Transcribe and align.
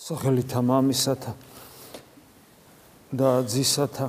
სახელითა 0.00 0.62
მამისათა 0.64 1.32
და 3.12 3.30
ძისათა 3.44 4.06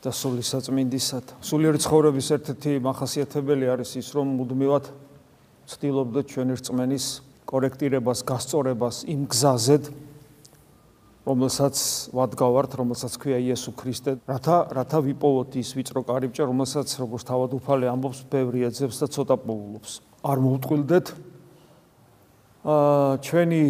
და 0.00 0.10
სული 0.14 0.44
საწმინდისათა. 0.46 1.40
სულიერი 1.42 1.80
ცხოვრების 1.82 2.28
ერთ-ერთი 2.36 2.74
მახასიათებელი 2.86 3.66
არის 3.74 3.90
ის, 3.98 4.08
რომ 4.14 4.30
მუდმივად 4.38 4.84
ცდილობდეთ 5.74 6.26
ჩვენი 6.30 6.54
რწმენის 6.60 7.06
კორექტირებას, 7.50 8.22
გასწორებას 8.30 8.96
იმ 9.10 9.26
გზაზედ, 9.26 9.90
რომელსაც 11.26 11.76
ვადგავართ, 12.14 12.70
რომელსაც 12.78 13.12
ქვია 13.18 13.42
იესო 13.42 13.74
ქრისტე, 13.74 14.16
რათა 14.30 14.56
რათა 14.70 14.98
ვიპოვოთ 15.02 15.58
ის 15.58 15.74
ვიწრო 15.74 16.06
კარიბჭე, 16.06 16.46
რომელსაც 16.46 16.88
როგორც 16.94 17.26
თავად 17.26 17.58
უფალი 17.58 17.90
ამბობს, 17.90 18.22
ბევრი 18.30 18.70
ეძებს 18.70 19.02
და 19.02 19.06
ცოტა 19.10 19.36
პოულობს. 19.42 19.98
არ 20.22 20.38
მოუტყვილდეთ 20.46 21.06
აა 21.10 21.39
ჩვენი 22.60 23.62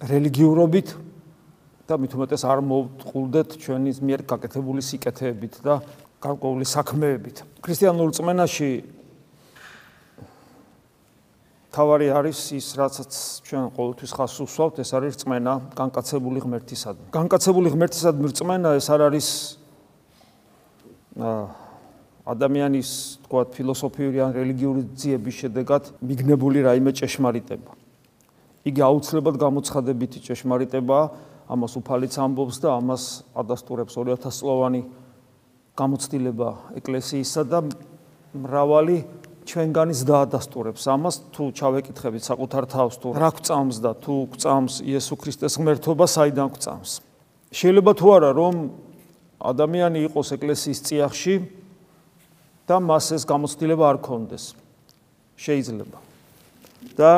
რელიგიურობით 0.00 0.88
და 1.84 1.98
მით 2.00 2.12
უმეტეს 2.16 2.42
არ 2.48 2.64
მოუტყულდეთ 2.64 3.48
ჩვენი 3.60 3.90
მიერ 4.00 4.20
გაკეთებული 4.24 4.80
სიკეთეებით 4.80 5.60
და 5.60 5.84
გარკვეული 6.24 6.64
საქმეებით. 6.64 7.44
ქრისტიანულ 7.60 8.08
წმენაში 8.16 8.70
თავარი 11.72 12.08
არის 12.16 12.40
ის, 12.56 12.66
რაცაც 12.80 13.12
ჩვენ 13.44 13.64
ყოველთვის 13.76 14.10
ხას 14.16 14.34
უსვავთ, 14.40 14.80
ეს 14.80 14.90
არის 14.96 15.14
წმენა 15.20 15.52
განკაცებული 15.76 16.38
ღმერთისადმი. 16.44 17.12
განკაცებული 17.12 17.68
ღმერთისადმი 17.76 18.28
წმენა 18.32 18.68
ეს 18.80 18.86
არ 18.88 19.00
არის 19.12 19.28
აა 21.20 21.44
ადამიანის, 22.22 23.18
თქვათ, 23.26 23.48
ფილოსოფიური 23.58 24.18
ან 24.22 24.30
რელიგიური 24.38 24.82
ძიების 24.94 25.34
შედეგად 25.42 25.82
მიგნებული 26.06 26.62
რაიმე 26.62 26.92
ჭეშმარიტება. 26.94 27.81
იგი 28.62 28.80
აუცილებლად 28.86 29.36
გამოცხადებითი 29.42 30.22
ჭეშმარიტებაა, 30.22 31.04
ამას 31.50 31.72
უფალიც 31.80 32.14
ამბობს 32.22 32.56
და 32.62 32.68
ამას 32.78 33.04
ადასტურებს 33.34 33.98
2000 33.98 34.38
წლოვანი 34.38 34.82
გამოცდილება 35.76 36.50
ეკლესიისა 36.78 37.42
და 37.48 37.58
მრავალი 38.32 38.98
ჩვენგანის 39.42 40.00
დაადასტურებს. 40.06 40.82
ამას 40.86 41.14
თუ 41.34 41.50
ჩავეკითხებით 41.58 42.22
საკუთარ 42.22 42.64
თავს 42.70 42.94
თუ 43.02 43.08
რა 43.18 43.30
გვწამს 43.34 43.76
და 43.82 43.92
თუ 43.98 44.14
გვწამს 44.32 44.74
იესო 44.86 45.14
ქრისტეს 45.18 45.58
ღმერთობა 45.58 46.06
საიდან 46.06 46.48
გვწამს? 46.54 46.90
შეიძლება 47.50 47.92
თუ 47.98 48.06
არა 48.16 48.30
რომ 48.38 48.54
ადამიანი 49.42 49.98
იყოს 50.06 50.28
ეკლესიის 50.38 50.80
წიაღში 50.86 51.34
და 52.70 52.76
მას 52.78 53.06
ეს 53.18 53.22
გამოცდილება 53.26 53.84
არ 53.90 53.98
ქონდეს. 53.98 54.54
შეიძლება. 55.34 55.98
და 56.96 57.10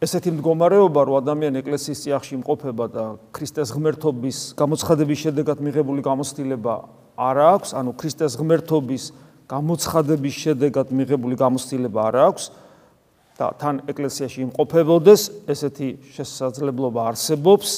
ესეთი 0.00 0.32
მდგომარეობა 0.32 1.00
რომ 1.04 1.16
ადამიანი 1.20 1.60
ეკლესიის 1.60 2.00
წიაღში 2.06 2.32
იმყოფება 2.38 2.84
და 2.88 3.02
ქრისტეს 3.36 3.68
ღმერთობის 3.76 4.38
გამოცხადების 4.56 5.18
შედეგად 5.28 5.60
მიღებული 5.60 6.00
გამოცდილება 6.00 6.74
არ 7.20 7.40
აქვს 7.44 7.74
ანუ 7.76 7.92
ქრისტეს 8.00 8.32
ღმერთობის 8.40 9.04
გამოცხადების 9.52 10.34
შედეგად 10.40 10.88
მიღებული 10.96 11.36
გამოცდილება 11.36 12.00
არ 12.08 12.16
აქვს 12.32 12.44
და 13.36 13.46
თან 13.60 13.76
ეკლესიაში 13.92 14.40
იმყოფებოდეს 14.48 15.22
ესეთი 15.52 15.88
შესაძლებლობა 16.16 17.00
არსებობს 17.12 17.68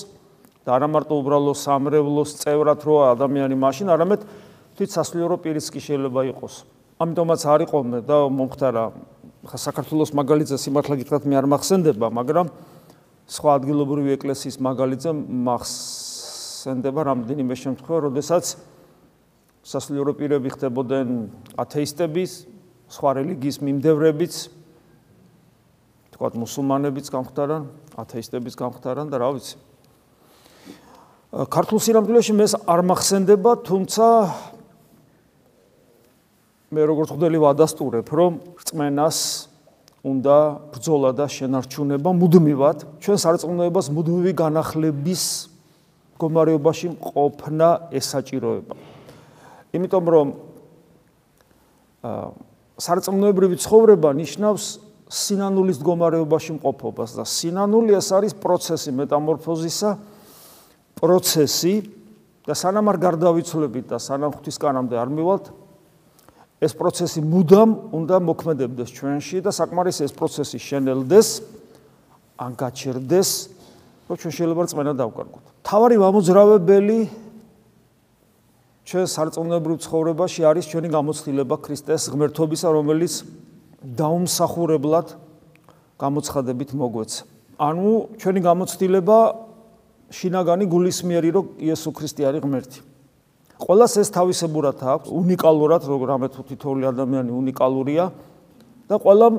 და 0.62 0.78
არა 0.78 0.88
მარტო 0.94 1.18
უბრალო 1.18 1.54
სამრევლოს 1.58 2.38
წევრად 2.38 2.86
როა 2.86 3.10
ადამიანი 3.18 3.58
მაშინ 3.58 3.90
არამედ 3.98 4.22
თვით 4.78 4.90
სასულიერო 4.94 5.36
პირიც 5.42 5.66
კი 5.74 5.80
შეიძლება 5.82 6.22
იყოს. 6.30 6.54
ამიტომაც 7.02 7.40
არ 7.50 7.60
იყომე 7.66 7.98
და 8.06 8.16
მომختარა 8.30 8.84
ხა 9.42 9.58
საქართველოს 9.58 10.12
მაგალითზე 10.14 10.54
სიმართლე 10.54 11.02
გითხრათ 11.02 11.24
მე 11.26 11.34
არ 11.40 11.46
მახსენდება, 11.50 12.08
მაგრამ 12.14 12.46
სხვა 13.26 13.50
ადგილობრივი 13.58 14.14
ეკლესიის 14.14 14.56
მაგალითზე 14.62 15.10
მახსენდება 15.18 17.00
რამდენიმე 17.10 17.54
შემთხვევა, 17.58 17.98
როდესაც 18.06 18.44
სასულიერო 19.66 20.12
პირები 20.14 20.48
ხდებოდნენ 20.54 21.08
ათეისტების, 21.58 22.30
სხვა 22.86 23.10
რელიგიის 23.18 23.56
მიმდევრებიც, 23.66 24.34
თქვათ 26.14 26.34
მუსულმანებიც 26.38 27.06
გამხდარან, 27.10 27.62
ათეისტებიც 27.98 28.54
გამხდარან 28.58 29.10
და 29.10 29.16
რა 29.22 29.28
ვიცი. 29.34 29.56
ქართულ 31.32 31.78
სინამდვილეში 31.82 32.32
მე 32.36 32.46
არ 32.68 32.80
მახსენდება, 32.86 33.50
თუმცა 33.66 34.06
მე 36.72 36.82
როგორც 36.88 37.10
ხდელი 37.12 37.38
ვადასტურებ, 37.44 38.06
რომ 38.08 38.32
რწმენას 38.56 39.18
უნდა 40.02 40.36
ბრძოლა 40.72 41.10
და 41.14 41.26
შენარჩუნება 41.28 42.10
მუდმივად, 42.16 42.78
ჩვენ 43.04 43.18
სარწმუნოებას 43.22 43.86
მუდმივი 43.92 44.32
განახლების 44.40 45.22
მდგომარეობაში 46.16 46.88
ყოფნა 46.96 47.68
ესაჭიროება. 47.92 48.74
იმიტომ 49.76 50.04
რომ 50.16 50.28
აა 52.02 52.26
სარწმუნოებრივი 52.82 53.56
ცხოვრება 53.62 54.10
ნიშნავს 54.16 54.64
სინანულის 55.12 55.78
მდგომარეობაში 55.78 56.56
მყოფობას 56.56 57.10
და 57.20 57.24
სინანული 57.28 57.94
ეს 57.98 58.08
არის 58.16 58.32
პროცესი 58.42 58.90
მეტამორფოზისა 58.96 59.90
პროცესი 60.98 61.74
და 62.48 62.54
სანამ 62.56 62.90
არ 62.90 62.98
გარდავიცვლებით 63.06 63.92
და 63.92 63.98
სანამ 64.02 64.32
ღვთისკანამდე 64.34 64.96
არ 64.98 65.10
მივალთ 65.12 65.44
ეს 66.62 66.72
პროცესი 66.78 67.20
მუდამ 67.26 67.70
უნდა 67.90 68.16
მოქმედებდეს 68.22 68.88
ჩვენში 68.94 69.38
და 69.42 69.50
საკმარისი 69.50 70.06
ეს 70.06 70.12
პროცესი 70.14 70.58
შენელდეს 70.62 71.28
ან 72.38 72.50
გაჩერდეს 72.54 73.30
რომ 74.06 74.16
ჩვენ 74.20 74.32
შეიძლება 74.36 74.62
რწმენა 74.66 74.92
დავკარგოთ. 74.94 75.44
თავარი 75.66 75.96
ამოძრავებელი 75.98 76.98
ჩვენ 78.82 79.06
სარწმუნოებრივ 79.06 79.76
ცხოვრებაში 79.78 80.40
არის 80.42 80.64
ჩვენი 80.70 80.88
გამოცდილება 80.90 81.56
ქრისტეს 81.64 82.02
ღმერთობისა, 82.12 82.68
რომელიც 82.76 83.14
დაუმსახურებლად 83.82 85.06
გამოცხადებით 86.02 86.70
მოგვეც. 86.74 87.12
ანუ 87.62 87.90
ჩვენი 88.18 88.40
გამოცდილება 88.42 89.18
შინაგანი 90.12 90.64
გულისმიერი, 90.66 91.28
რომ 91.30 91.44
იესო 91.62 91.90
ქრისტე 91.94 92.22
არის 92.26 92.42
ღმერთი. 92.42 92.78
ყოველას 93.62 93.94
ეს 94.02 94.10
თავისებურად 94.12 94.82
აქვს, 94.82 95.08
უნიკალურად, 95.14 95.82
რამე 95.86 96.28
თუ 96.34 96.42
თითოეული 96.50 96.84
ადამიანი 96.90 97.30
უნიკალურია 97.30 98.04
და 98.90 98.96
ყველამ 98.98 99.34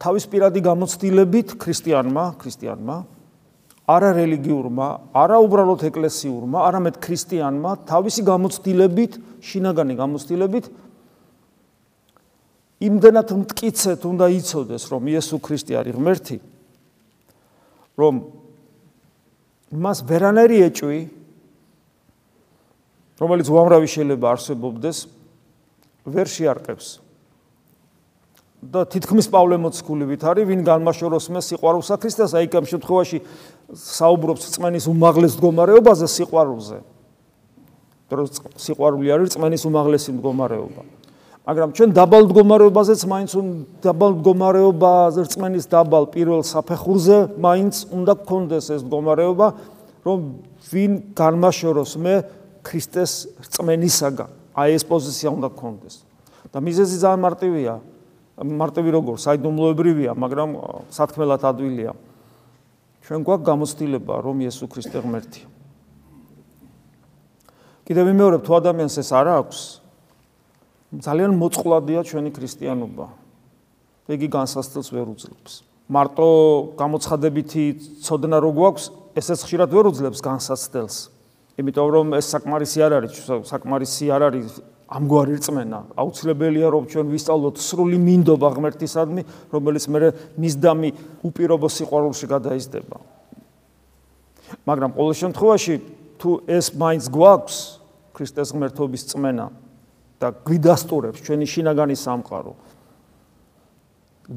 თავის 0.00 0.24
პირადი 0.32 0.60
გამოცდილებით 0.64 1.54
ქრისტიანმა, 1.60 2.24
ქრისტიანმა 2.40 2.96
არარელიგიურმა, 3.86 4.88
არა 5.14 5.36
უბრალოდ 5.46 5.84
ეკლესიურმა, 5.86 6.58
არამედ 6.66 6.96
ქრისტიანმა 6.98 7.70
თავისი 7.86 8.22
გამოცდილებით, 8.26 9.12
შინაგანი 9.46 9.94
გამოცდილებით 9.94 10.66
იმდენად 12.82 13.30
მткиცეთ 13.40 14.00
უნდა 14.10 14.26
იცოდეს, 14.36 14.82
რომ 14.90 15.02
იესო 15.14 15.38
ქრისტე 15.40 15.78
არის 15.80 15.94
ღმერთი, 15.96 16.36
რომ 17.96 18.14
მას 19.70 19.98
ვერანაირი 20.04 20.58
ეჭვი 20.66 20.98
რომელიც 23.20 23.48
უამრავი 23.48 23.88
შეიძლება 23.88 24.26
არსებობდეს, 24.36 24.96
ვერ 26.06 26.26
შეარყევს. 26.28 27.06
და 28.72 28.82
თითქმის 28.88 29.28
პავლე 29.30 29.58
მოციქულივით 29.62 30.22
არის 30.26 30.46
ვინ 30.48 30.62
განმაშოროს 30.66 31.28
მე 31.30 31.40
სიყვარულსა 31.44 31.96
ქრისტეს 32.02 32.32
აი 32.34 32.48
ამ 32.56 32.66
შემთხვევაში 32.66 33.18
საუბრობს 33.78 34.44
წმენის 34.56 34.86
უმაღლეს 34.90 35.36
მდგომარეობაზე 35.36 36.06
სიყვარულზე 36.16 36.78
დროს 38.10 38.40
სიყვარული 38.64 39.12
არის 39.12 39.36
წმენის 39.36 39.62
უმაღლესი 39.70 40.10
მდგომარეობა 40.16 40.82
მაგრამ 41.46 41.70
ჩვენ 41.78 41.90
დაბალ 41.94 42.22
მდგომარეობაზეც 42.26 43.02
მაინც 43.12 43.32
დაბალ 43.86 44.12
მდგომარეობაზე 44.18 45.22
წმენის 45.36 45.66
დაბალ 45.70 46.04
პირველ 46.16 46.42
საფეხურზე 46.42 47.18
მაინც 47.38 47.74
უნდა 47.92 48.12
გქონდეს 48.24 48.66
ეს 48.72 48.82
მდგომარეობა 48.86 49.46
რომ 50.06 50.18
ვინ 50.72 50.92
განმაშოროს 51.14 51.92
მე 52.02 52.14
ქრისტეს 52.66 53.12
წმენისაგან 53.54 54.30
აი 54.58 54.74
ეს 54.74 54.84
პოზიცია 54.88 55.30
უნდა 55.30 55.48
გქონდეს 55.54 55.96
და 56.50 56.58
მიზეზი 56.58 56.96
ძალიან 57.04 57.22
მარტივია 57.22 57.74
მარტივი 58.36 58.90
როგორ 58.92 59.16
საიდუმლოებრივია, 59.16 60.12
მაგრამ 60.12 60.50
სათქმელად 60.92 61.40
ადვილია. 61.40 61.96
ჩვენ 63.08 63.20
გვაქვს 63.24 63.46
გამოცდილება, 63.48 64.14
რომ 64.20 64.36
იესო 64.44 64.68
ქრისტე 64.68 65.00
ღმერთი. 65.00 65.42
კიდევ 67.86 68.04
ვიმეორებ, 68.12 68.42
თუ 68.44 68.52
ადამიანს 68.60 68.96
ეს 69.00 69.10
არ 69.14 69.26
აქვს, 69.40 69.60
ძალიან 71.00 71.32
მოწყვლადია 71.32 72.00
ჩვენი 72.04 72.30
ქრისტიანობა. 72.36 73.06
იგი 74.10 74.28
განსასწრებს 74.28 74.92
ვერ 74.92 75.06
უძლებს. 75.16 75.64
მარტო 75.88 76.28
გამოცხადებითი 76.76 77.64
ცოდნა 78.04 78.36
რო 78.42 78.50
გვაქვს, 78.52 78.84
ესეც 79.16 79.40
ხშირად 79.48 79.70
ვერ 79.72 79.86
უძლებს 79.94 80.20
განსასწრებს. 80.20 80.96
იმიტომ 81.56 81.88
რომ 81.96 82.06
ეს 82.18 82.26
საკმარისი 82.36 82.78
არ 82.84 82.92
არის, 83.00 83.20
საკმარისი 83.48 84.06
არ 84.12 84.22
არის 84.28 84.48
ამგვარი 84.86 85.34
რწმენა 85.40 85.80
აუცილებელია 85.98 86.68
რომ 86.70 86.84
ჩვენ 86.86 87.06
ვისწავლოთ 87.10 87.56
სრული 87.58 87.98
მინდობა 87.98 88.48
ღმერთისადმი 88.54 89.22
რომელიც 89.50 89.84
მე 89.90 90.10
მისდამი 90.38 90.90
უპირობო 91.26 91.68
სიყვარულში 91.74 92.26
გადაიზდება 92.30 92.96
მაგრამ 94.62 94.90
ყოველ 94.94 95.14
შემთხვევაში 95.26 95.74
თუ 96.22 96.30
ეს 96.46 96.66
მაინც 96.78 97.04
გვაქვს 97.10 97.56
ქრისტეს 98.14 98.48
ღმერთობის 98.54 99.02
წმენა 99.10 99.46
და 100.22 100.28
გვიდასტურებს 100.46 101.18
ჩვენი 101.26 101.46
შინაგანი 101.50 101.96
სამყარო 101.98 102.52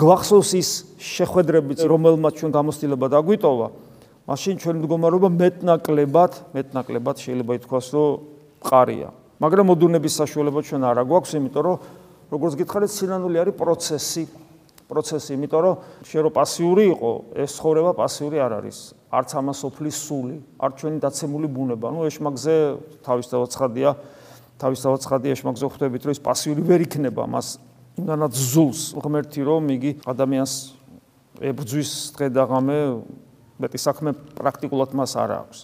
გვახსოვს 0.01 0.51
ის 0.57 0.69
შეხვედრებით 0.98 1.86
რომელმაც 1.86 2.33
ჩვენ 2.42 2.51
გამოცდილება 2.57 3.07
დაგვიტოვა 3.13 3.68
მაშინ 4.30 4.56
ჩვენი 4.62 4.78
მდგომარეობა 4.86 5.30
მეტნაკლებად 5.42 6.31
მეტნაკლებად 6.54 7.16
შეიძლება 7.26 7.52
ითქვას 7.58 7.88
რომ 7.98 8.10
მყარია 8.62 9.10
მაგრამ 9.40 9.66
მოდუნების 9.72 10.14
საშუალება 10.20 10.60
ჩვენ 10.68 10.81
არ 10.84 10.98
აგვაქვს 11.08 11.31
იმიტომ 11.40 11.64
რომ 11.64 11.78
როგორც 12.30 12.54
გითხარით 12.60 12.92
სინანული 12.92 13.38
არის 13.42 13.56
პროცესი. 13.56 14.24
პროცესი 14.90 15.31
იმიტომ 15.38 15.62
რომ 15.64 15.76
შენ 16.06 16.22
რო 16.26 16.30
პასიური 16.34 16.84
იყო 16.94 17.12
ეს 17.40 17.52
ცხოვრება 17.58 17.92
პასიური 17.94 18.38
არ 18.42 18.52
არის. 18.60 18.78
არც 19.10 19.30
ამასოფლის 19.40 19.98
სული 20.02 20.38
არ 20.60 20.72
ჩვენი 20.76 20.98
დაცემული 21.00 21.48
ბუნება. 21.48 21.88
ნუ 21.94 22.00
ეშმაგზე 22.10 22.56
თავისთავად 23.06 23.50
ცხადია 23.54 23.90
თავისთავად 24.60 25.00
ცხადია 25.06 25.31
ეშმაგზე 25.40 25.66
ხვდებით 25.72 26.02
რომ 26.04 26.12
ეს 26.14 26.22
პასიური 26.26 26.62
ვერ 26.68 26.80
იქნება 26.84 27.24
მას 27.31 27.48
იმდანაც 27.96 28.34
ზულს. 28.36 28.81
ღმერთი 29.00 29.42
რომ 29.48 29.64
იგი 29.72 29.92
ადამიანს 30.04 30.54
ებძვის 31.40 31.92
დღე 32.18 32.28
და 32.36 32.44
ღამე 32.50 32.78
მეტი 33.59 33.79
საქმე 33.79 34.11
პრაქტიკულად 34.39 34.91
მას 34.95 35.11
არ 35.19 35.31
აქვს. 35.39 35.59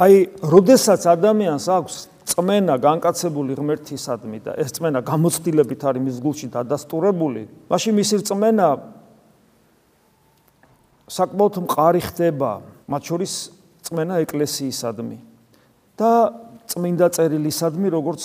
აი, 0.00 0.14
როდესაც 0.40 1.02
ადამიანს 1.04 1.66
აქვს 1.68 1.94
წმენა 2.24 2.74
განკაცებული 2.80 3.52
ღმერთისადმი 3.58 4.38
და 4.44 4.52
ეს 4.56 4.72
წმენა 4.74 5.04
გამოცდილებით 5.04 5.80
არის 5.84 6.02
მის 6.08 6.16
გულში 6.24 6.48
დადასტურებული, 6.56 7.42
მაშინ 7.68 7.92
მისი 8.00 8.16
წმენა 8.24 8.68
საკმაოდ 11.04 11.54
მყარი 11.68 12.00
ხდება, 12.08 12.50
მათ 12.88 13.02
შორის 13.12 13.32
წმენა 13.84 14.14
ეკლესიისადმი 14.24 15.18
და 16.00 16.12
წმინდა 16.64 17.06
წერილისადმი, 17.12 17.88
როგორც 17.92 18.22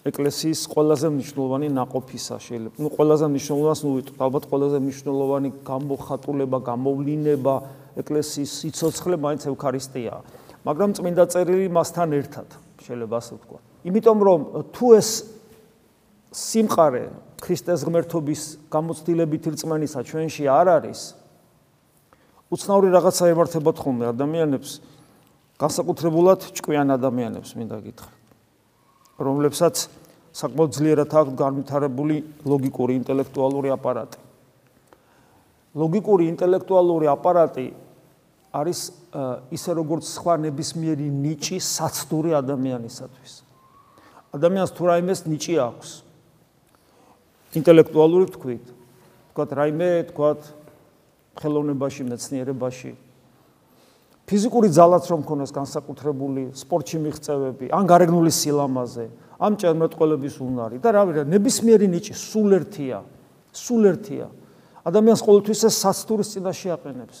ეკლესიის 0.00 0.60
ყველაზე 0.72 1.06
მნიშვნელოვანი 1.12 1.68
ناقოფისა 1.76 2.36
შეიძლება. 2.40 2.76
ნუ 2.80 2.88
ყველაზე 2.96 3.26
მნიშვნელოვანს 3.34 3.80
ნუ 3.84 3.90
ვიტყვით, 3.98 4.20
ალბათ 4.24 4.44
ყველაზე 4.48 4.78
მნიშვნელოვანი 4.80 5.48
გამოხატულება, 5.60 6.58
გამოვლინება, 6.70 7.54
ეკლესიის 7.96 8.50
სიცოცხლე 8.60 9.16
მაინც 9.18 9.42
ევქარისტიაა. 9.50 10.20
მაგრამ 10.66 10.90
წმინდა 10.94 11.24
წერილი 11.32 11.68
მასთან 11.72 12.08
ერთად 12.20 12.48
შეიძლება 12.84 13.14
ასე 13.18 13.32
ვთქვა. 13.40 13.58
იმიტომ 13.90 14.18
რომ 14.20 14.40
თუ 14.76 14.86
ეს 15.00 15.08
სიმყარე 16.30 17.04
ქრისტეს 17.40 17.80
ღმერთობის 17.88 18.42
გამოცდილებით 18.70 19.44
რწმენისა 19.56 20.00
ჩვენში 20.04 20.44
არ 20.46 20.66
არის, 20.78 21.00
უცნაური 22.52 22.88
რაღაცა 22.92 23.24
ემართებათ 23.32 23.76
ხოლმე 23.80 24.04
ადამიანებს, 24.12 24.70
განსაკუთრებულად 25.60 26.40
ჭკვიან 26.60 26.88
ადამიანებს, 26.94 27.50
მინდა 27.56 27.78
გითხრა. 27.80 28.10
რომლებსაც 29.20 29.76
საკმაოდ 30.32 30.70
ძლიერად 30.76 31.10
აქვს 31.10 31.36
განვითარებული 31.36 32.16
ლოგიკური 32.46 32.92
ინტელექტუალური 33.00 33.68
აპარატი. 33.74 34.29
ლოგიკური 35.74 36.26
ინტელექტუალური 36.34 37.06
აპარატი 37.10 37.68
არის 38.50 38.80
ისე 39.54 39.70
როგორც 39.78 40.04
სხვა 40.10 40.34
ნებისმიერი 40.46 41.06
ნიჭი 41.06 41.58
საცდური 41.62 42.34
ადამიანისათვის. 42.34 43.32
ადამიანს 44.34 44.70
თუ 44.74 44.82
რაიმეს 44.90 45.20
ნიჭი 45.30 45.54
აქვს 45.62 45.90
ინტელექტუალური 47.60 48.26
თქვით, 48.34 48.64
თქვათ 49.30 49.50
რაიმე, 49.58 49.90
თქვათ 50.10 50.40
ხელოვნებაში, 51.38 52.02
მეცნიერებაში 52.10 52.92
ფიზიკური 54.30 54.68
ძალაც 54.70 55.04
რომ 55.10 55.22
ქონოს 55.26 55.50
განსაკუთრებული 55.50 56.42
სპორტში 56.54 56.98
მიღწევები, 57.02 57.66
ან 57.74 57.84
გარეგნული 57.90 58.30
სილამაზე, 58.30 59.06
ამ 59.42 59.52
ჭერმეტყველების 59.58 60.36
უნარი 60.38 60.78
და 60.78 60.88
რა 60.94 61.02
ვიცი, 61.10 61.24
ნებისმიერი 61.34 61.86
ნიჭი 61.90 62.14
სულ 62.14 62.50
ერთია, 62.60 62.98
სულ 63.50 63.82
ერთია. 63.90 64.26
ადამიანს 64.88 65.20
ყოველთვის 65.26 65.60
ეს 65.68 65.74
საცდურის 65.84 66.28
წინაშე 66.34 66.70
აყენებს. 66.76 67.18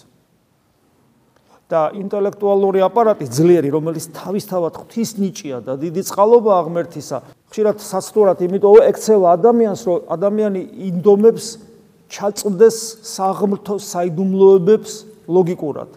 და 1.70 1.94
ინტელექტუალური 1.94 2.82
აპარატი 2.82 3.30
ძლიერი, 3.30 3.70
რომელიც 3.70 4.10
თავისთავად 4.10 4.74
ღვთის 4.74 5.10
ნიჭია 5.22 5.58
და 5.62 5.78
დიდი 5.78 6.02
წყალობა 6.02 6.52
აღმერთისა, 6.66 7.18
ხშირად 7.46 7.78
საცდურად 7.78 8.42
იმიტომ 8.42 8.74
ექცევა 8.90 9.26
ადამიანს, 9.38 9.80
რომ 9.86 9.98
ადამიანი 10.10 10.62
ინდომებს 10.90 11.46
ჩაწვდეს 12.10 12.76
საღმრთო 13.06 13.74
საიდუმლოებებს 13.86 14.92
ლოგიკურად. 15.30 15.90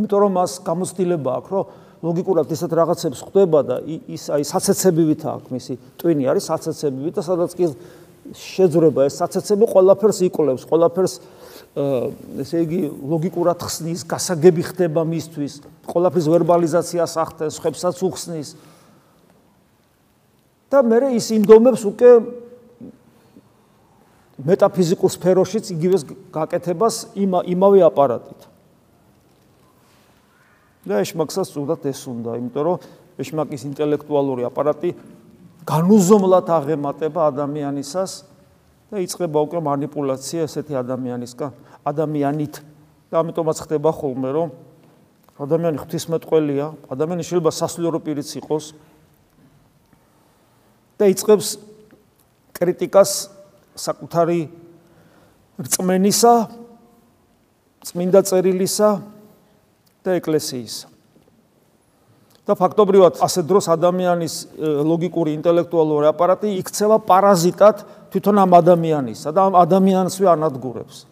იმიტომ 0.00 0.18
რომ 0.24 0.32
მას 0.32 0.52
გამოცდილება 0.64 1.30
აქვს, 1.44 1.50
რომ 1.52 1.64
ლოგიკურად 2.04 2.48
ისეთ 2.52 2.72
რაღაცებს 2.76 3.20
ხვდება 3.24 3.60
და 3.64 3.76
ის 3.84 4.28
აი 4.28 4.44
საცეცებივით 4.44 5.22
აქვს 5.24 5.52
მისი 5.54 5.74
ტვინი 6.00 6.24
არის 6.28 6.48
საცეცებივით 6.50 7.14
და 7.16 7.22
სადაც 7.24 7.50
კი 7.56 7.68
შეძრება 8.32 9.04
ეს 9.08 9.18
საცეცები 9.20 9.68
ყველაფერს 9.68 10.18
იკოლებს, 10.28 10.64
ყველაფერს 10.70 11.14
ესე 12.40 12.62
იგი 12.62 12.80
ლოგიკურად 13.10 13.58
ხსნის, 13.66 14.04
გასაგები 14.06 14.62
ხდება 14.70 15.02
მისთვის, 15.04 15.58
ყოლაფრის 15.90 16.28
ვერბალიზაციას 16.30 17.14
ახდენს, 17.18 17.58
ხებსაც 17.58 17.98
უხსნის. 17.98 18.54
და 20.70 20.82
მე 20.82 21.14
ის 21.14 21.30
ინდომებს 21.30 21.82
უკვე 21.86 22.10
მეტაფიზიკურ 24.42 25.10
სფეროშიც 25.14 25.70
იგივეს 25.70 26.02
გაკეთებას 26.34 27.14
იმ 27.14 27.46
იმავე 27.46 27.80
აპარატით. 27.86 28.40
და 30.84 31.00
ეშმაკსაც 31.00 31.48
უბრალოდ 31.54 31.86
ეს 31.88 32.00
უნდა, 32.04 32.30
იმიტომ 32.38 32.62
რომ 32.66 32.76
ეშმაკის 33.18 33.62
ინტელექტუალური 33.70 34.42
აპარატი 34.44 34.90
განუზომლად 35.69 36.49
აღემატება 36.49 37.27
ადამიანისას 37.29 38.11
და 38.89 39.01
იწყება 39.05 39.37
უკვე 39.45 39.59
манипуляция 39.61 40.47
ესეთი 40.49 40.73
ადამიანისგან, 40.79 41.51
ადამიანით. 41.85 42.55
და 43.09 43.25
ამიტომაც 43.25 43.57
ხდება 43.65 43.89
ხოლმე, 43.89 44.29
რომ 44.37 44.49
ადამიანი 45.41 45.81
ღვთისმეტყველია, 45.81 46.65
ადამიანი 46.93 47.23
შეიძლება 47.25 47.51
სასულიერო 47.57 47.99
პირიც 48.05 48.29
იყოს 48.37 48.65
და 50.99 51.09
იწყებს 51.09 51.47
კრიტიკას 52.53 53.11
საკუთარი 53.73 54.41
რწმენისა, 55.57 56.33
წმინდა 57.87 58.21
წერილისა 58.29 58.89
და 60.03 60.09
ეკლესიისა. 60.19 60.92
და 62.44 62.52
ფაქტობრივად 62.52 63.20
ასე 63.24 63.42
დროს 63.48 63.70
ადამიანის 63.72 64.34
ლოგიკური 64.84 65.32
ინტელექტუალური 65.40 66.10
აპარატი 66.12 66.52
იქცევა 66.60 66.98
პარაზიტად 67.08 67.76
თვითონ 68.12 68.36
ამ 68.44 68.52
ადამიანისა 68.60 69.32
და 69.32 69.40
ამ 69.48 69.54
ადამიანსვე 69.64 70.26
ანადგურებს. 70.36 71.08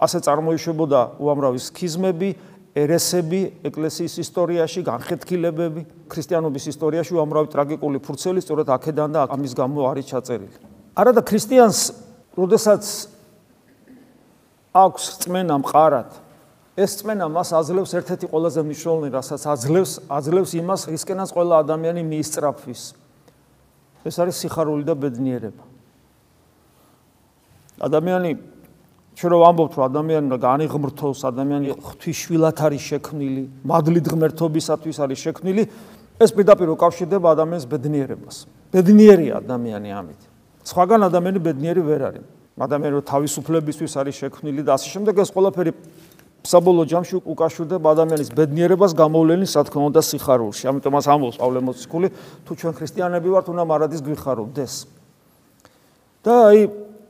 ასე 0.00 0.18
წარმოიშვებოდა 0.24 1.20
უამრავი 1.20 1.60
სქიზმები, 1.60 2.28
ერესები 2.72 3.40
ეკლესიის 3.68 4.14
ისტორიაში, 4.24 4.80
განხეთქილებები, 4.86 5.80
ქრისტიანობის 6.08 6.64
ისტორიაში 6.72 7.12
უამრავი 7.20 7.48
ტრაგიკული 7.52 7.98
ფურცელი 8.00 8.40
სწორედ 8.40 8.68
აქედან 8.80 9.10
და 9.12 9.20
ამის 9.28 9.52
გამო 9.58 9.90
არის 9.92 10.06
ჩაწერილი. 10.08 10.56
არადა 10.96 11.20
ქრისტიანს, 11.20 11.80
როდესაც 12.38 12.84
აქვს 14.72 15.04
წმენა 15.20 15.54
მყარად, 15.60 16.10
ეს 16.80 16.96
წმენა 17.00 17.26
მას 17.28 17.52
აძლევს 17.60 17.92
ერთ-ერთი 18.00 18.26
ყველაზე 18.32 18.60
მნიშვნელოვანი, 18.64 19.10
რასაც 19.12 19.42
აძლევს, 19.52 19.92
აძლევს 20.08 20.52
იმას, 20.56 20.80
რისკენაც 20.88 21.28
ყველა 21.36 21.54
ადამიანი 21.64 22.02
მიისწრაფვის. 22.08 22.82
ეს 24.08 24.16
არის 24.16 24.36
სიხარული 24.40 24.84
და 24.88 24.94
ბედნიერება. 24.96 25.64
ადამიანი 27.84 28.30
ჩვენ 29.12 29.30
რომ 29.36 29.42
ამბობთ 29.50 29.72
რომ 29.76 29.84
ადამიანი 29.90 30.26
და 30.32 30.38
განიღმრთოს 30.40 31.20
ადამიანი 31.28 31.66
ღვთისშვილად 31.76 32.56
არის 32.64 32.82
შექმნილი, 32.88 33.42
მადლით 33.60 34.06
ღმერთობისათვის 34.08 34.96
არის 35.04 35.18
შექმნილი, 35.20 35.62
ეს 36.20 36.30
პირდაპირ 36.32 36.68
უკავშირდება 36.76 37.26
ადამიანის 37.36 37.66
ბედნიერებას. 37.68 38.36
ბედნიერია 38.72 39.44
ადამიანი 39.44 39.88
ამით. 40.00 40.20
სხვაგან 40.64 41.00
ადამიანი 41.08 41.38
ბედნიერი 41.44 41.82
ვერ 41.84 42.02
არის. 42.08 42.24
ადამიანი 42.60 42.94
რომ 43.00 43.04
თავისუფლებისთვის 43.08 43.92
არის 43.96 44.14
შექმნილი 44.20 44.60
და 44.64 44.76
ასე 44.76 44.88
შემდეგ 44.92 45.14
ეს 45.24 45.30
ყველაფერი 45.32 45.72
საბოლოო 46.40 46.86
ჯამში 46.88 47.14
უკავშირდება 47.20 47.86
ადამიანის 47.92 48.30
ბედნიერებას 48.32 48.92
გამოვლენის 48.96 49.52
რა 49.56 49.62
თქმა 49.68 49.82
უნდა 49.92 50.00
სიხარულში. 50.00 50.64
ამიტომაც 50.72 51.04
ამბობს 51.04 51.36
პავლე 51.36 51.60
მოციქული, 51.60 52.08
თუ 52.48 52.52
ჩვენ 52.56 52.72
ქრისტიანები 52.80 53.28
ვართ, 53.28 53.46
უნდა 53.52 53.64
მარადის 53.68 54.00
გვიხარობდეს. 54.00 54.74
და 56.20 56.32
აი 56.52 56.60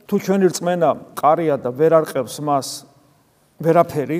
თუ 0.07 0.15
ჩვენი 0.23 0.45
რწმენა 0.51 0.89
ყარია 1.19 1.55
და 1.59 1.69
ვერ 1.71 1.91
არყევს 1.99 2.35
მას 2.43 2.67
ვერაფერი, 3.59 4.19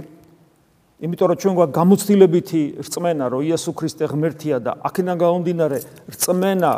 იმიტომ 1.02 1.28
რომ 1.32 1.38
ჩვენ 1.42 1.54
გვაქვს 1.58 1.76
გამოცდილებითი 1.80 2.62
რწმენა, 2.86 3.26
რომ 3.32 3.42
იესო 3.42 3.72
ქრისტე 3.74 4.06
ღმერთია 4.12 4.58
და 4.60 4.72
აქედან 4.86 5.18
გამომდინარე 5.18 5.78
რწმენა 6.12 6.72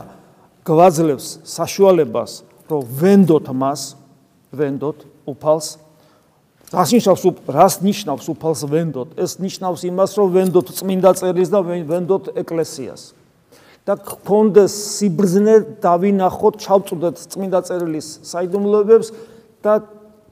გვაძლევს 0.63 1.27
საშუალებას, 1.43 2.31
რომ 2.69 2.81
ვენდოთ 3.01 3.45
მას, 3.51 3.81
ვენდოთ 4.53 4.97
უფალს. 5.27 5.67
რას 6.73 6.89
ნიშნავს 6.97 7.23
რას 7.47 7.75
ნიშნავს 7.85 8.25
უფალს 8.33 8.61
ვენდოთ? 8.65 9.09
ეს 9.21 9.37
ნიშნავს 9.37 9.81
იმას, 9.87 10.11
რომ 10.17 10.27
ვენდოთ 10.33 10.67
წმინდა 10.73 11.11
წერილს 11.21 11.49
და 11.53 11.59
ვენდოთ 11.61 12.23
ეკლესიას. 12.33 13.03
და 13.83 13.99
გქონდეს 13.99 14.73
სიბრძნე 14.95 15.55
დავინახოთ, 15.83 16.53
ჩავწუდეთ 16.63 17.17
წმინდა 17.35 17.59
წერილის 17.67 18.07
საიდუმლოებებს 18.23 19.11
და 19.59 19.73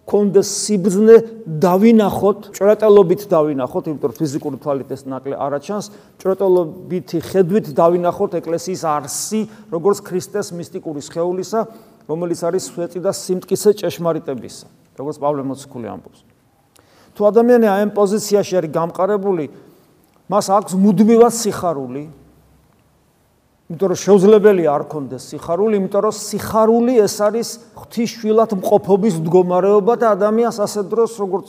კონდეს 0.07 0.47
სიბზნე 0.47 1.15
დავინახოთ, 1.59 2.39
ჭრეტელობით 2.55 3.21
დავინახოთ, 3.27 3.83
იმიტომ 3.91 4.09
რომ 4.11 4.17
ფიზიკური 4.17 4.57
თვალით 4.63 4.89
ეს 4.95 5.03
ნაკლე 5.03 5.35
არ 5.35 5.59
აჩანს, 5.59 5.85
ჭრეტელობითი 6.23 7.17
ხედვით 7.27 7.65
დავინახოთ 7.75 8.39
ეკლესიის 8.39 8.83
არსი, 8.87 9.41
როგორც 9.67 9.99
ქრისტეს 9.99 10.55
მისტიკური 10.55 11.03
შეეულისა, 11.05 11.59
რომელიც 12.07 12.39
არის 12.47 12.63
სვეტი 12.71 12.99
და 13.03 13.11
სიმტკიცე 13.11 13.71
ჭეშმარიტებისა, 13.83 14.67
როგორც 14.95 15.17
პავლე 15.19 15.43
მოციქული 15.47 15.87
ამბობს. 15.91 16.30
თუ 17.15 17.21
ადამიანი 17.31 17.67
აი 17.67 17.81
ამ 17.87 17.91
პოზიციაში 17.95 18.53
არის 18.61 18.71
გამყარებული, 18.71 19.45
მას 20.31 20.45
აქვს 20.51 20.73
მუდმივად 20.79 21.33
სიხარული, 21.35 22.03
იმიტომ 23.71 23.87
რომ 23.91 23.99
შეუძლებელია 24.03 24.69
არ 24.71 24.83
კონდეს 24.91 25.23
სიხარული, 25.31 25.79
იმიტომ 25.79 26.01
რომ 26.03 26.15
სიხარული 26.15 26.93
ეს 26.99 27.15
არის 27.23 27.49
ღვთისშვილად 27.79 28.51
მყოფობის 28.59 29.15
მდგომარეობა 29.23 29.93
და 29.95 30.07
ადამიანს 30.15 30.57
ასე 30.59 30.81
დროს 30.91 31.11
როგორც 31.23 31.47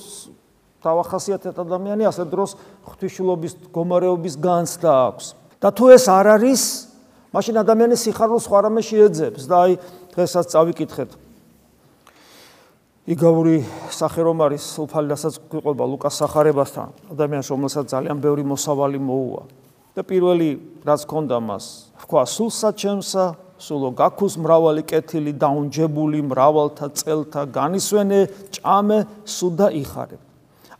თავახასიათეთ 0.82 1.56
ადამიანი 1.62 2.06
ასე 2.06 2.24
დროს 2.30 2.54
ღვთისშვილობის 2.86 3.52
მდგომარეობის 3.58 4.34
განცდა 4.38 4.92
აქვს. 5.10 5.26
და 5.62 5.68
თუ 5.70 5.84
ეს 5.94 6.04
არ 6.10 6.26
არის, 6.42 6.62
მაშინ 7.34 7.54
ადამიანი 7.62 7.96
სიხარულს 7.98 8.44
სხვა 8.46 8.58
რამე 8.66 8.82
შეეძებს 8.82 9.42
და 9.46 9.56
აი 9.62 9.72
დღესაც 10.14 10.46
წავიკითხეთ. 10.52 11.10
იგავური 13.02 13.56
სახე 13.90 14.22
რომ 14.28 14.38
არის 14.46 14.64
უფალი 14.86 15.10
რასაც 15.10 15.34
გვიყვება 15.50 15.84
ლუკას 15.90 16.14
სახარებასთან, 16.22 16.88
ადამიანს 17.10 17.48
რომელსაც 17.50 17.84
ძალიან 17.90 18.18
ბევრი 18.22 18.46
მოსავალი 18.46 18.98
მოუვა. 19.02 19.42
და 19.92 20.00
პირველი 20.00 20.56
რაც 20.88 21.04
ქონდა 21.04 21.36
მას 21.36 21.92
თქვა 22.00 22.22
სულსა 22.24 22.70
ჩემსა 22.80 23.24
სულო 23.60 23.92
გაქუს 23.92 24.40
მრავალი 24.40 24.82
კეთილი 24.88 25.36
დაუნჯებული 25.36 26.24
მრავალთა 26.32 26.86
წელთა 26.96 27.42
განისვენე 27.52 28.20
ჭამე 28.56 28.98
სუდა 29.28 29.68
იხარე 29.84 30.16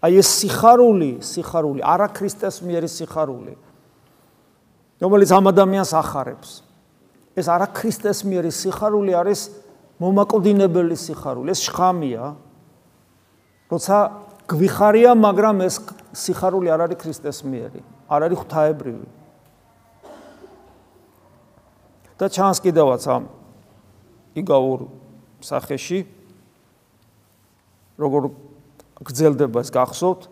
აი 0.01 0.13
ეს 0.17 0.29
სიხარული 0.41 1.11
სიხარული 1.21 1.85
არა 1.85 2.09
ქრისტეს 2.17 2.65
მიერი 2.65 2.89
სიხარული 2.89 3.55
რომელიც 5.03 5.31
ამ 5.37 5.45
ადამიანს 5.53 5.93
ახარებს. 5.93 6.51
ეს 7.37 7.47
არა 7.53 7.69
ქრისტეს 7.69 8.25
მიერი 8.25 8.49
სიხარული 8.49 9.13
არის 9.13 9.41
მომაკვდინებელი 10.03 10.97
სიხარული. 10.99 11.55
ეს 11.55 11.61
შხამია. 11.63 12.35
როცა 13.71 13.97
გვიხარია 14.51 15.13
მაგრამ 15.15 15.57
ეს 15.63 15.79
სიხარული 16.13 16.69
არ 16.75 16.81
არის 16.91 16.99
ქრისტეს 16.99 17.39
მიერი. 17.47 17.81
არ 18.11 18.21
არის 18.27 18.39
ღვთაებრივი. 18.43 19.07
და 22.23 22.31
ჩანს 22.31 22.63
კიდევაც 22.63 23.03
ამ 23.11 23.27
იგაურ 24.39 24.87
სახეში 25.43 26.07
როგორ 27.99 28.31
გძელდება 29.03 29.59
ეს 29.67 29.71
გახსოვთ 29.75 30.29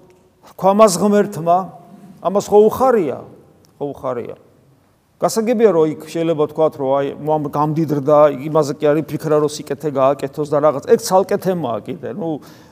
ქვამას 0.54 0.94
ღმერთმა 1.02 1.58
ამას 2.22 2.46
ხო 2.46 2.58
უხარია? 2.70 3.18
ხო 3.74 3.84
უხარია 3.90 4.36
გასაგებია 5.20 5.70
რომ 5.76 5.90
იქ 5.92 6.04
შეიძლება 6.08 6.44
თქვათ 6.48 6.76
რომ 6.80 6.90
აი 6.96 7.08
მომ 7.28 7.42
გამდიდრდა 7.52 8.18
იმაზე 8.40 8.72
კი 8.80 8.86
არის 8.88 9.04
ფიქრა 9.04 9.36
რომ 9.44 9.50
სიკეთე 9.52 9.88
გააკეთოს 9.92 10.48
და 10.48 10.58
რაღაც. 10.64 10.84
ეგ 10.88 11.00
ცალკე 11.04 11.36
თემაა 11.44 11.78
კიდე 11.84 12.10
ნუ 12.16 12.30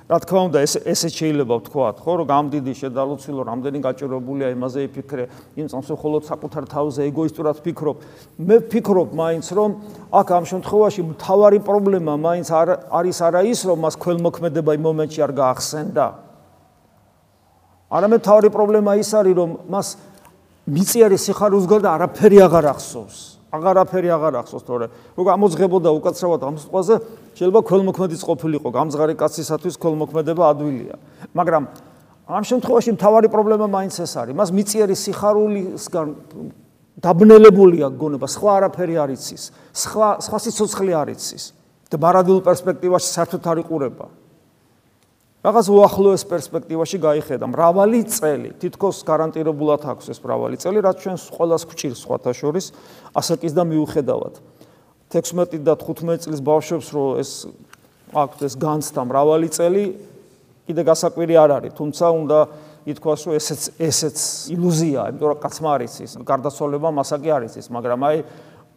რა 0.09 0.19
თქმა 0.25 0.40
უნდა 0.49 0.59
ეს 0.64 0.75
ესე 0.88 1.09
შეიძლება 1.12 1.55
ვთქვათ 1.61 1.97
ხო 2.00 2.12
რომ 2.25 2.26
გამდიდი 2.33 2.73
შედალოცილო 2.81 3.40
რამდენი 3.52 3.78
გაჭირებულია 3.85 4.49
იმაზე 4.57 4.81
იფიქრე 4.88 5.25
იმ 5.61 5.67
წამს 5.69 5.88
მხოლოდ 5.93 6.23
საკუთარ 6.25 6.64
თავზე 6.73 7.00
ეგოისტურად 7.12 7.57
ფიქრობ. 7.69 7.97
მე 8.40 8.57
ვფიქრობ 8.64 9.09
მაინც 9.12 9.47
რომ 9.52 9.71
აქ 10.09 10.28
ამ 10.40 10.45
შემთხვევაში 10.49 11.00
მთავარი 11.05 11.59
პრობლემა 11.69 12.12
მაინც 12.17 12.49
არ 12.49 12.69
არის 12.88 13.19
არა 13.28 13.40
ის 13.45 13.61
რომ 13.69 13.78
მას 13.85 13.95
ქველმოქმედება 14.00 14.71
იმ 14.73 14.83
მომენტში 14.88 15.21
არ 15.21 15.33
გაახსენდა. 15.37 16.07
არამედ 17.93 18.21
მთავარი 18.25 18.49
პრობლემა 18.57 18.93
ის 19.05 19.11
არის 19.12 19.35
რომ 19.37 19.50
მას 19.69 20.08
მიწიერი 20.69 21.17
სიხარულს 21.17 21.67
გორდა 21.69 21.89
არაფერი 21.97 22.39
აღარ 22.45 22.67
ახსოვს. 22.77 23.17
აღარაფერი 23.49 24.09
აღარ 24.13 24.35
ახსოვს 24.45 24.65
თორე. 24.69 24.87
რო 25.17 25.23
გამოძღებოდა 25.25 25.89
უკაცრავად 25.97 26.41
ამ 26.45 26.57
სიტყვაზე 26.61 26.95
შეიძლება 27.33 27.61
ქოლმოქმედიც 27.65 28.21
ყოფილიყო 28.29 28.69
გამძღარი 28.77 29.15
კაცისათვის 29.17 29.75
ქოლმოქმედება 29.81 30.45
ადვილია. 30.53 30.97
მაგრამ 31.33 31.63
ამ 32.29 32.43
შემთხვევაში 32.45 32.91
მთავარი 33.01 33.29
პრობლემა 33.33 33.67
მაინც 33.73 33.95
ეს 34.05 34.13
არის. 34.21 34.35
მას 34.37 34.51
მიწიერი 34.53 34.95
სიხარულისგან 34.95 36.07
დაბნელებულია 37.01 37.89
გონება. 37.97 38.27
სხვა 38.29 38.51
არაფერი 38.61 38.95
არ 39.01 39.11
იცის. 39.17 39.43
სხვა 39.73 40.09
სხვა 40.21 40.39
სიცოცხლე 40.45 40.93
არ 40.93 41.09
იცის. 41.17 41.45
და 41.89 41.97
მარადულ 41.97 42.45
პერსპექტივაში 42.45 43.09
საერთოდ 43.17 43.47
არ 43.49 43.59
იყურება 43.65 44.07
რაღაც 45.38 45.68
უახლოეს 45.71 46.25
პერსპექტივაში 46.26 46.99
გაიხედა 46.99 47.47
მრავალი 47.47 48.00
წელი 48.11 48.50
თითქოს 48.59 49.04
გარანტირებულად 49.07 49.85
აქვს 49.87 50.11
ეს 50.11 50.18
მრავალი 50.25 50.59
წელი 50.59 50.83
რაც 50.83 51.04
ჩვენს 51.04 51.26
ყოველას 51.30 51.62
გვჭირს 51.71 52.00
სხვათა 52.02 52.33
შორის 52.35 52.66
ასაკის 53.14 53.54
და 53.54 53.62
მიუხედავად. 53.71 54.35
16 55.14 55.62
და 55.62 55.75
15 55.78 56.26
წლის 56.26 56.40
ბავშვებს 56.42 56.88
რო 56.90 57.07
ეს 57.23 57.30
აქვს 58.18 58.38
ეს 58.50 58.54
განცდა 58.59 59.02
მრავალი 59.07 59.49
წელი 59.54 59.85
კიდე 60.66 60.83
გასაკვირი 60.90 61.35
არ 61.38 61.50
არის. 61.54 61.73
თუმცა 61.78 62.07
უნდა 62.18 62.38
ითქვას 62.88 63.21
რომ 63.30 63.35
ესეც 63.38 63.62
ესეც 63.78 64.18
ილუზიაა 64.59 65.07
იმიტომ 65.14 65.28
რომ 65.33 65.38
კაცმა 65.38 65.71
არის 65.78 65.95
ის. 66.02 66.11
გარდაცვალება 66.18 66.88
მასაკი 66.99 67.30
არის 67.30 67.52
ის 67.62 67.66
მაგრამ 67.71 68.00
აი 68.11 68.18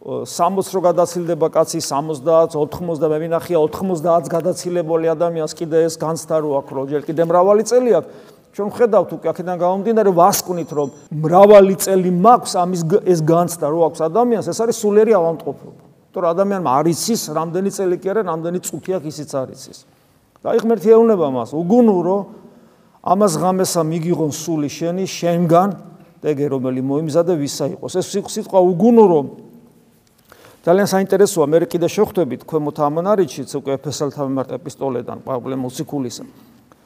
60 0.02 0.74
რო 0.74 0.80
გადაცილდება 0.82 1.46
კაცი 1.54 1.78
70 1.78 2.56
80 2.58 2.98
და 2.98 3.06
მე 3.06 3.18
მინახია 3.22 3.58
90-ს 3.62 4.26
გადაცილებული 4.26 5.06
ადამიანს 5.14 5.54
კიდე 5.54 5.86
ეს 5.86 5.94
განცდა 5.94 6.42
რო 6.42 6.50
აქვს 6.58 6.72
რო 6.74 6.82
ჯერ 6.90 7.02
კიდე 7.06 7.22
მრავალი 7.30 7.62
წელი 7.62 7.90
აქვს. 8.02 8.10
ჩვენ 8.52 8.68
ხედავთ 8.74 9.10
უკვე 9.14 9.28
აქედან 9.30 9.56
გამომდინარე 9.62 10.10
ვასკვნით 10.10 10.70
რომ 10.74 10.88
მრავალი 11.22 11.74
წელი 11.78 12.10
მაქვს 12.18 12.52
ამის 12.58 12.82
ეს 13.06 13.20
განცდა 13.22 13.66
რო 13.70 13.80
აქვს 13.86 14.00
ადამიანს. 14.10 14.46
ეს 14.50 14.58
არის 14.58 14.76
სულიერი 14.82 15.12
ავადმყოფობა. 15.14 15.82
თორე 16.12 16.26
ადამიანმა 16.34 16.70
არ 16.82 16.86
იცის 16.90 17.22
რამდენი 17.38 17.70
წელი 17.70 17.96
კი 18.02 18.06
არა 18.10 18.22
რამდენი 18.26 18.58
წუთი 18.58 18.90
აქვს 18.98 19.06
ისიც 19.06 19.30
არ 19.38 19.48
იცის 19.54 19.78
და 20.42 20.46
აი 20.50 20.58
ღმერთი 20.66 20.88
ეუბნება 20.98 21.26
მას. 21.30 21.54
უგუნურო 21.54 22.16
ამას 23.06 23.32
ღამესა 23.38 23.80
მიგიღონ 23.86 24.32
სული 24.34 24.66
შენი 24.66 25.06
შენგან 25.06 25.70
დეგე 26.26 26.44
რომელი 26.50 26.82
მოიმზადე 26.90 27.34
ვისა 27.38 27.64
იყოს. 27.78 27.92
ეს 28.02 28.06
სიტყვა 28.10 28.58
უგუნურო 28.60 29.51
ძალიან 30.62 30.86
საინტერესოა 30.86 31.46
მე 31.50 31.58
კიდე 31.66 31.88
შეხვდებით 31.90 32.46
ქვემოთ 32.46 32.78
ამონარიჩიც 32.86 33.50
უკვე 33.58 33.72
ეფესელთა 33.82 34.22
მიმართ 34.30 34.50
ეპისტოლედან 34.62 35.18
პავლე 35.26 35.56
მოციქულისა 35.58 36.24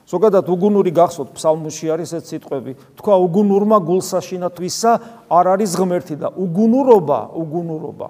ზოგადად 0.06 0.46
უგუნური 0.54 0.92
გახსოვთ 0.94 1.34
ფსალმუში 1.34 1.90
არის 1.90 2.10
ეს 2.14 2.24
სიტყვები. 2.30 2.72
თქვა 2.96 3.14
უგუნურმა 3.26 3.78
გულსაშინათვისა 3.90 4.92
არ 5.28 5.46
არის 5.58 5.72
ღმერთი 5.76 6.16
და 6.22 6.28
უგუნურობა 6.30 7.18
უგუნურობა. 7.42 8.08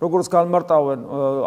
როგორც 0.00 0.26
განმარტავენ 0.28 1.00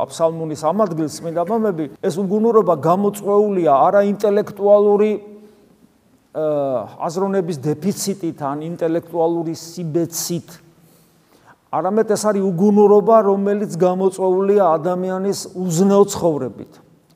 ფსალმუნის 0.09 0.61
ამადგილს 0.65 1.13
წმინდა 1.19 1.43
მამები 1.49 1.85
ეს 2.01 2.15
უგუნურობა 2.17 2.73
გამოწვეულია 2.81 3.71
არა 3.85 4.01
ინტელექტუალური 4.13 5.11
აზროვნების 7.05 7.57
დეფიციტით 7.61 8.39
ან 8.41 8.57
ინტელექტუალური 8.73 9.53
სიბეცით 9.53 10.49
არამედ 11.69 12.07
ეს 12.15 12.23
არის 12.25 12.43
უგუნურობა 12.49 13.17
რომელიც 13.29 13.71
გამოწვეულია 13.77 14.63
ადამიანის 14.79 15.39
უზნეო 15.53 16.03
ცხოვრებით 16.09 16.71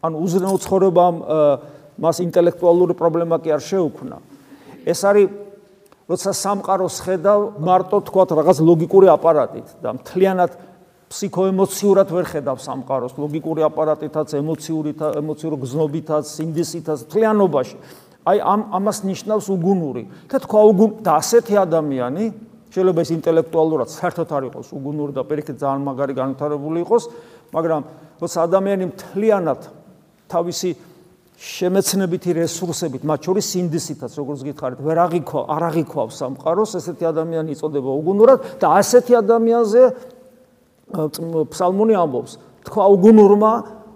ან 0.05 0.12
უზნეო 0.13 0.57
ცხოვრებამ 0.62 1.15
მას 1.98 2.17
ინტელექტუალური 2.22 2.93
პრობლემა 2.93 3.39
კი 3.41 3.50
არ 3.55 3.62
შეუქმნა. 3.65 4.17
ეს 4.86 5.00
არის 5.10 5.27
როცა 6.10 6.31
სამყაროს 6.36 6.95
ხედავ 7.01 7.39
მარტო 7.63 7.98
თქვა 8.05 8.24
რაღაც 8.38 8.57
ლოგიკური 8.62 9.07
აპარატით 9.10 9.67
და 9.81 9.89
მთლიანად 9.98 10.51
ფსიქოემოციურად 11.13 12.07
ვერ 12.10 12.25
ხედავ 12.25 12.57
სამყაროს 12.57 13.13
ლოგიკური 13.22 13.62
აპარატითაც, 13.69 14.33
ემოციურით, 14.33 15.00
ემოციურ 15.22 15.53
გზნობითაც, 15.62 16.25
სინდისითაც, 16.25 17.05
მთლიანობაში. 17.05 17.77
აი 18.25 18.38
ამ 18.41 18.62
ამას 18.74 18.98
ნიშნავს 19.05 19.45
უგუნური. 19.53 20.03
და 20.29 20.38
თქვა 20.41 20.62
უგუნ 20.74 20.91
და 21.05 21.12
ასეთი 21.22 21.53
ადამიანი 21.65 22.25
შეიძლება 22.74 23.00
ის 23.06 23.12
ინტელექტუალურად 23.13 23.89
საერთოდ 23.94 24.30
არ 24.34 24.44
იყოს 24.50 24.68
უგუნური 24.74 25.13
და 25.13 25.24
პირიქით 25.30 25.58
ძალიან 25.62 25.84
მაგარი 25.86 26.13
განვითარებული 26.18 26.77
იყოს, 26.82 27.03
მაგრამ 27.53 27.82
როცა 28.18 28.38
ადამიანი 28.50 28.86
მთლიანად 28.89 29.62
თავისი 30.34 30.70
შემეცნებითი 31.44 32.32
რესურსებით, 32.39 33.03
მათ 33.03 33.20
შორის 33.27 33.46
სინდისითაც, 33.53 34.12
როგორც 34.15 34.39
გითხარით, 34.48 34.80
ვერ 34.80 34.98
აღიქვა, 35.06 35.42
არ 35.53 35.63
აღიქვა 35.70 36.03
სამყაროს, 36.18 36.72
ესეთი 36.80 37.06
ადამიანი 37.10 37.50
იწოდება 37.53 37.92
უგუნურად 38.00 38.39
და 38.63 38.68
ასეთი 38.80 39.13
ადამიანზე 39.20 39.82
ფსალმონი 40.94 41.96
ამბობს 42.00 42.38
თქვა 42.70 42.86
უგუნურმა 42.96 43.51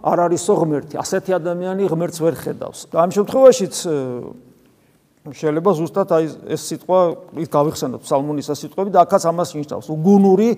არ 0.07 0.19
არისო 0.27 0.53
ღმერთი 0.61 0.99
ასეთი 1.01 1.31
ადამიანი 1.37 1.87
ღმერთს 1.91 2.19
ვერ 2.23 2.35
ხედავს. 2.35 2.79
და 2.91 2.95
ამ 3.05 3.11
შემთხვევაშიც 3.15 3.75
შეიძლება 5.33 5.71
ზუსტად 5.77 6.09
აი 6.17 6.25
ეს 6.55 6.61
სიტყვა 6.71 6.99
ის 7.43 7.49
გავიხსენოთ 7.51 8.01
ფსალმონის 8.05 8.47
სიტყვები 8.47 8.89
და 8.93 9.03
აქაც 9.03 9.23
ამას 9.27 9.49
ნიშნავს. 9.57 9.87
უგუნური 9.91 10.49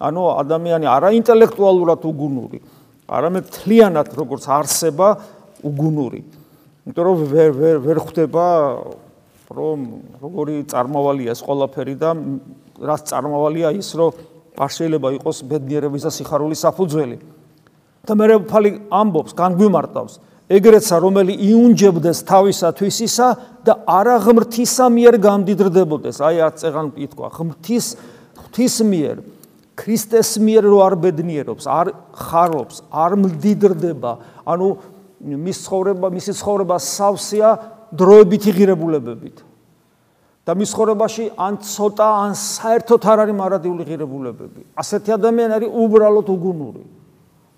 ანუ 0.00 0.22
ადამიანი 0.42 0.86
არა 0.86 1.08
ინტელექტუალურად 1.20 2.00
უგუნური 2.04 2.58
არამედ 3.06 3.44
თლიანად 3.54 4.08
როგორც 4.18 4.44
არსება 4.50 5.08
უგუნური. 5.62 6.20
იმიტომ 6.86 7.04
რომ 7.06 7.16
ვერ 7.30 7.50
ვერ 7.54 7.76
ვერ 7.86 7.98
ხვდება 8.02 8.46
რომ 9.46 9.78
როგორი 10.22 10.54
წარმავალია 10.66 11.30
ეს 11.30 11.40
ყველაფერი 11.46 11.94
და 12.02 12.10
რას 12.82 13.02
წარმავალია 13.06 13.70
ის 13.78 13.88
რომ 13.94 14.10
არ 14.58 14.70
შეიძლება 14.74 15.08
იყოს 15.22 15.36
ბედნიერების 15.46 16.02
და 16.02 16.10
სიხარულის 16.10 16.60
საფუძველი. 16.66 17.18
და 18.06 18.12
მე 18.14 18.26
ფალი 18.46 18.70
ამბობს 18.90 19.34
განგვიმარტავს 19.34 20.14
ეგრეცა 20.46 20.98
რომელი 21.02 21.34
იუნჯებდეს 21.42 22.22
თავისათვის 22.26 22.96
ისა 23.06 23.28
და 23.66 23.74
არა 23.82 24.16
ღმრთისა 24.22 24.86
მიერ 24.94 25.14
გამდიდრდებოდეს. 25.18 26.22
აი 26.22 26.36
არ 26.46 26.52
წეღან 26.62 26.86
ითქვა 27.02 27.28
ღმრთის 27.34 27.86
ღვთის 28.38 28.76
მიერ 28.86 29.16
ქრისტეს 29.76 30.30
მიერ 30.38 30.64
რო 30.70 30.78
არ 30.86 30.94
ბედნიერობს 31.02 31.64
არ 31.66 31.86
ხარობს 32.14 32.76
არ 32.94 33.12
მდიდრდება. 33.26 34.12
ანუ 34.46 34.66
მის 35.18 35.58
ცხოვრება 35.66 36.06
მისი 36.14 36.32
ცხოვრება 36.38 36.76
სავსეა 36.78 37.50
დროებითი 37.90 38.50
ღირებულებებით 38.54 39.36
და 40.46 40.54
მის 40.54 40.70
ცხოვრებაში 40.70 41.24
ან 41.34 41.58
ცოტა 41.58 42.06
ან 42.22 42.32
საერთოდ 42.38 43.02
არ 43.02 43.18
არის 43.26 43.34
მარადიული 43.34 43.82
ღირებულებები. 43.82 44.62
ასეთი 44.78 45.10
ადამიანი 45.18 45.52
არის 45.58 45.70
უბრალოდ 45.74 46.26
უგუნური 46.30 46.82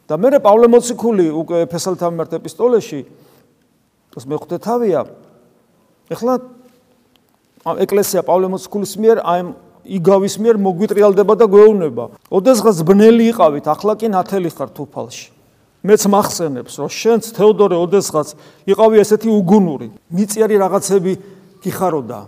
და 0.08 0.16
მე 0.16 0.40
პავლე 0.40 0.66
მოციქული 0.72 1.28
უკვე 1.36 1.56
ეფესელთან 1.68 2.10
მიმართ 2.16 2.32
ეპისტოლეში 2.40 3.00
ეს 4.16 4.24
მეხუთე 4.24 4.56
თავია 4.64 5.04
ეხლა 6.08 6.34
ეკლესია 7.84 8.24
პავლე 8.24 8.48
მოციქულის 8.56 8.92
მიერ 8.96 9.18
აი 9.20 9.40
იგავის 9.88 10.34
მიერ 10.44 10.56
მოგვიტრიალდება 10.60 11.34
და 11.40 11.46
გვეუბნება. 11.48 12.04
ოდესღაც 12.28 12.76
ბნელი 12.84 13.24
იყავით, 13.32 13.64
ახლა 13.72 13.92
კი 13.96 14.06
ნათელი 14.12 14.50
ხარ 14.52 14.70
თუფალში. 14.76 15.28
მეც 15.80 16.02
მახსენებს, 16.12 16.74
რომ 16.76 16.90
შენც 16.92 17.22
თეოდორე 17.32 17.76
ოდესღაც 17.88 18.28
იყავი 18.68 18.96
ესეთი 19.00 19.28
უგუნური. 19.32 19.88
მიწიარი 20.12 20.56
რაღაცები 20.60 21.12
გიხაროდა, 21.64 22.20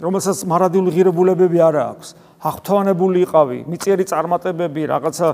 რომელსაც 0.00 0.38
მარადიული 0.48 0.90
ღირებულებები 0.96 1.58
არ 1.60 1.76
აქვს. 1.92 2.08
აღთვანებული 2.44 3.18
იყავი, 3.24 3.58
მიწიერი 3.68 4.04
წარმატებები, 4.04 4.82
რაღაცა 4.88 5.28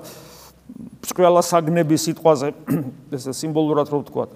ბრწყვალა 1.01 1.43
საგნები 1.47 1.97
სიტყვაზე, 2.01 2.53
ესე 3.17 3.33
სიმბოლურად 3.35 3.91
რო 3.91 4.01
ვთქვა. 4.05 4.27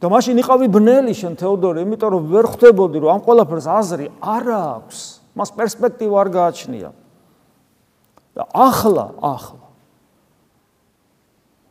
და 0.00 0.08
მაშინ 0.08 0.40
იყავი 0.40 0.66
ბნელი 0.72 1.12
შენ 1.12 1.34
თეოდორე, 1.36 1.84
იმიტომ 1.84 2.10
რომ 2.14 2.22
ვერ 2.32 2.46
ხვდებოდი, 2.48 2.96
რომ 3.04 3.10
ამ 3.14 3.20
ყველაფერს 3.20 3.66
აზრი 3.68 4.06
არ 4.24 4.44
აქვს. 4.56 4.98
მას 5.36 5.50
პერსპექტივა 5.56 6.16
არ 6.24 6.28
გააჩნია. 6.32 6.90
და 8.34 8.42
ახლა, 8.54 9.10
ახლა 9.20 9.70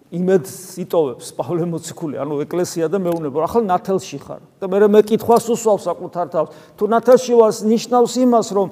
იმედს 0.09 0.53
იტოვებს 0.81 1.27
პავლე 1.38 1.65
მოციქული, 1.69 2.17
ანუ 2.17 2.41
ეკლესია 2.41 2.89
და 2.89 2.97
მეუნება, 2.97 3.45
ახლა 3.45 3.61
ნათელში 3.69 4.17
ხარ. 4.17 4.41
და 4.57 4.65
მე 4.65 4.77
მე 4.81 4.88
მეკითხავს 4.97 5.45
უსვავ 5.53 5.77
საკუთარ 5.85 6.27
თავს. 6.33 6.49
თუ 6.77 6.83
ნათელში 6.89 7.33
ვარ, 7.38 7.51
ნიშნავს 7.69 8.13
იმას, 8.17 8.47
რომ 8.57 8.67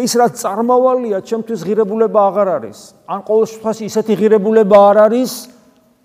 ის 0.00 0.12
რაც 0.16 0.32
წარმავალია, 0.40 1.20
ჩემთვის 1.20 1.60
ღირებულება 1.68 2.20
აღარ 2.32 2.48
არის. 2.56 2.78
ან 3.04 3.20
ყოველ 3.28 3.44
შემთხვევაში 3.52 3.84
ისეთი 3.92 4.12
ღირებულება 4.16 4.78
არ 4.88 4.98
არის, 5.12 5.32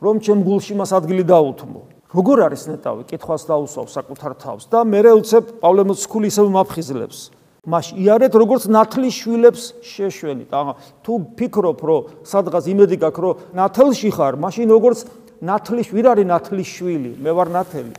რომ 0.03 0.15
ჩემ 0.19 0.39
გულში 0.43 0.73
მას 0.75 0.91
ადგილი 0.91 1.23
დაუთმო. 1.23 1.81
როგორ 2.11 2.37
არის 2.51 2.63
ნეტავი? 2.67 3.01
კითხვას 3.07 3.41
დაუსვავ 3.47 3.87
საკუთარ 3.87 4.33
თავს 4.43 4.63
და 4.67 4.79
მე 4.83 4.99
უცებ 5.23 5.43
პავლე 5.63 5.83
მოციქული 5.87 6.27
ისევ 6.27 6.45
მაფხიზლებს. 6.51 7.19
მას 7.67 7.91
იარეთ 7.99 8.33
როგორც 8.35 8.63
ნათლის 8.71 9.15
შვილებს 9.23 9.63
შეშვენი. 9.83 10.45
და 10.47 10.75
თუ 11.03 11.13
ფიქრობ, 11.35 11.79
რომ 11.83 12.03
სადღაც 12.23 12.63
იმედი 12.67 12.95
გაქვს, 13.03 13.23
რომ 13.23 13.35
ნათლში 13.55 14.09
ხარ, 14.15 14.33
მაშინ 14.39 14.67
როგორც 14.71 14.99
ნათლის 15.43 15.87
ვირ 15.91 16.05
არის 16.11 16.27
ნათლის 16.27 16.67
შვილი, 16.75 17.11
მე 17.23 17.31
ვარ 17.35 17.47
ნათელი. 17.51 17.95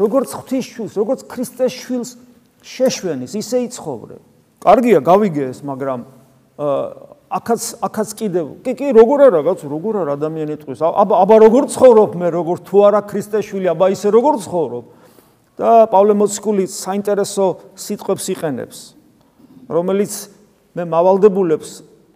როგორც 0.00 0.28
ღვთის 0.32 0.64
შვილს, 0.64 0.94
როგორც 0.96 1.20
ქრისტეს 1.28 1.72
შვილს 1.72 2.10
შეშვენის, 2.62 3.32
ისე 3.36 3.56
იცხოვრე. 3.68 4.16
კარგია, 4.64 5.00
გავიგე 5.04 5.44
ეს, 5.52 5.62
მაგრამ 5.62 6.06
აკაც 7.28 7.62
აკაც 7.84 8.12
კიდევ 8.16 8.46
კი 8.64 8.72
კი 8.74 8.92
როგორ 8.96 9.28
არა 9.28 9.40
რაღაც 9.42 9.60
როგორ 9.68 9.98
არა 10.02 10.12
ადამიანი 10.16 10.54
ტყვის 10.62 10.80
აბა 10.80 11.14
აბა 11.22 11.36
როგორ 11.44 11.64
ცხოვრობ 11.74 12.14
მე? 12.18 12.28
როგორ 12.34 12.56
თუ 12.64 12.76
არა 12.88 13.00
ქრისტეს 13.04 13.44
შვილი 13.52 13.68
აბა 13.74 13.86
ისე 13.92 14.08
როგორ 14.16 14.40
ცხოვრობ? 14.42 14.84
და 15.58 15.70
პავლე 15.92 16.14
მოციქული 16.14 16.64
საინტერესო 16.70 17.46
სიტყვებს 17.76 18.26
იყენებს 18.32 18.78
რომელიც 19.68 20.12
მე 20.78 20.84
მავალდებულებს 20.88 21.70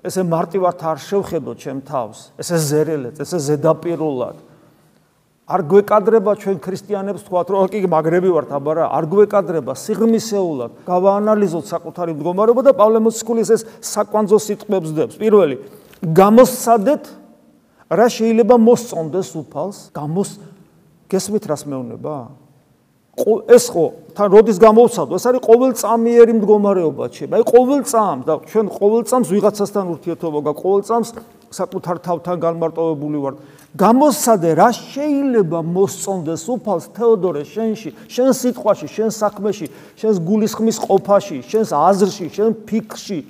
ესე 0.07 0.23
მარტივად 0.27 0.79
არ 0.81 0.99
შევხედო 1.03 1.53
ჩემ 1.59 1.83
თავს 1.85 2.33
ესე 2.41 2.57
ზერელეთ 2.71 3.21
ესე 3.23 3.39
ზედაპირულად 3.53 4.39
არ 5.43 5.63
გვეკადრება 5.67 6.33
ჩვენ 6.39 6.59
ქრისტიანებს 6.63 7.25
თქვათ 7.27 7.49
რომ 7.51 7.67
კი 7.75 7.89
მაგრები 7.91 8.31
ვართ 8.31 8.51
აბა 8.55 8.73
რა. 8.79 8.85
არ 8.95 9.05
გვეკადრება 9.11 9.73
სიღრმისეულად 9.75 10.71
გავაანალიზოთ 10.87 11.65
საკუთარი 11.67 12.15
მდგომარეობა 12.15 12.63
და 12.63 12.73
პავლე 12.79 12.99
მოციქულის 13.03 13.51
ეს 13.51 13.63
საკვანძო 13.83 14.39
სიტყვებს 14.39 14.91
დებს 14.95 15.15
პირველი 15.19 15.57
გამოსცადეთ 16.03 17.03
რა 17.91 18.07
შეიძლება 18.07 18.55
მოსწონდეს 18.55 19.29
უფალს? 19.43 19.79
გამოს 19.91 20.31
გესმით 21.11 21.45
რას 21.51 21.63
მეუნება 21.67 22.15
ეს 23.53 23.65
ხო 23.69 23.85
თან 24.17 24.29
როდის 24.33 24.57
გამოვცადო? 24.63 25.13
ეს 25.19 25.25
არის 25.27 25.43
ყოველწამიერი 25.43 26.33
მდგომარეობა 26.39 27.05
ჩემ 27.13 27.35
აი 27.37 27.43
ყოველწამ 27.45 28.19
და 28.25 28.33
ჩვენ 28.47 28.67
ყოველწამს 28.73 29.29
ვიღაცასთან 29.35 29.85
ურთიერთობა 29.95 30.39
გაქვს 30.49 30.63
ყოველწამს 30.65 31.11
საკუთარ 31.53 31.97
თავთან 32.07 32.37
განმარტოვებული 32.47 33.19
ვარ 33.25 33.35
გამოსცადე 33.83 34.51
რა 34.61 34.69
შეიძლება 34.77 35.61
მოსწონდეს 35.65 36.43
უფალს 36.55 36.87
თეოდორე 36.97 37.43
შენში 37.49 37.91
შენ 38.13 38.31
სიტყვაში 38.41 38.87
შენ 38.97 39.11
საქმეში 39.17 39.67
შენს 40.01 40.17
გულისხმის 40.29 40.79
ყოფაში 40.87 41.39
შენს 41.49 41.71
აზრში 41.73 42.27
შენ 42.37 42.51
ფიქრში 42.69 43.21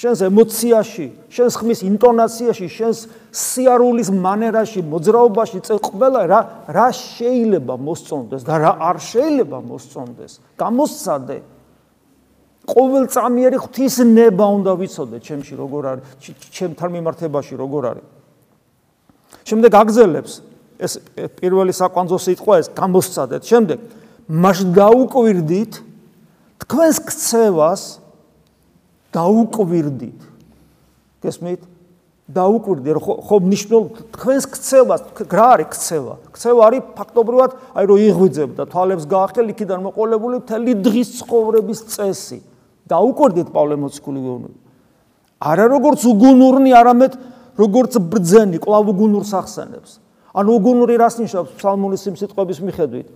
შენს 0.00 0.20
ემოციაში, 0.30 1.06
შენს 1.28 1.54
ხმის 1.60 1.80
ინტონაციაში, 1.84 2.66
შენს 2.72 2.98
სიარულის 3.36 4.08
მანერაში, 4.14 4.80
მოძრაობაში, 4.86 5.60
წე 5.66 5.76
ყველა 5.82 6.22
რა 6.30 6.40
რა 6.72 6.88
შეიძლება 6.96 7.74
მოსწონდეს 7.76 8.46
და 8.46 8.54
რა 8.64 8.72
არ 8.80 8.96
შეიძლება 8.96 9.58
მოსწონდეს. 9.60 10.32
გამოსცადე. 10.56 11.36
ყოველწამიერი 12.68 13.56
ღვთის 13.60 13.94
ნება 14.04 14.46
უნდა 14.60 14.72
ვიცოდე 14.80 15.16
ჩემში 15.24 15.54
როგორ 15.56 15.82
არის, 15.90 16.04
ჩემთან 16.54 16.88
მიმართებაში 16.96 17.54
როგორ 17.56 17.82
არის. 17.90 18.06
შემდეგ 19.48 19.72
აგზელებს 19.80 20.32
ეს 20.80 20.92
პირველი 21.40 21.72
საკვანძო 21.76 22.18
სიტყვა 22.20 22.54
ეს 22.60 22.68
გამოსცადეთ. 22.76 23.42
შემდეგ 23.50 23.78
მას 24.30 24.58
დაუკვირდით 24.76 25.72
თქვენს 26.60 26.96
ქცევას 27.08 27.82
დაუკვირდით. 29.12 30.20
გესმით? 31.24 31.60
დაუკვირდი 32.30 32.94
ხო 33.00 33.36
ნიშნულ 33.42 33.84
თქვენს 34.14 34.44
ქცევას, 34.54 35.00
რა 35.26 35.46
არის 35.58 35.68
ქცევა? 35.74 36.14
ქცევა 36.30 36.60
არის 36.70 36.82
ფაქტობრივად, 36.94 37.50
აი 37.74 37.84
რომ 37.90 37.98
იღვიძებ 38.06 38.50
და 38.54 38.64
თვალებს 38.70 39.04
გაახელ 39.10 39.46
იქიდან 39.50 39.80
მოყოლებული 39.90 40.36
მთელი 40.46 40.72
დღის 40.78 41.08
ცხოვრების 41.20 41.80
წესი. 41.90 42.38
დაუკვირდით 42.86 43.48
პავლე 43.50 43.74
მოციქული 43.82 44.20
გეუბნები. 44.22 44.58
არა 45.40 45.64
როგორც 45.74 46.00
უგუნურნი, 46.06 46.70
არამედ 46.70 47.12
როგორც 47.58 47.92
ბრძენი, 47.98 48.58
კლავ 48.62 48.84
უგუნურს 48.94 49.32
ახსენებს. 49.34 49.90
ანუ 50.30 50.50
უგუნური 50.54 50.94
რას 51.02 51.18
ნიშნავს 51.18 51.50
ფსალმუნის 51.58 52.00
სიმსიტყვების 52.06 52.58
მიხედვით? 52.62 53.08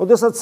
ოდესაც 0.00 0.34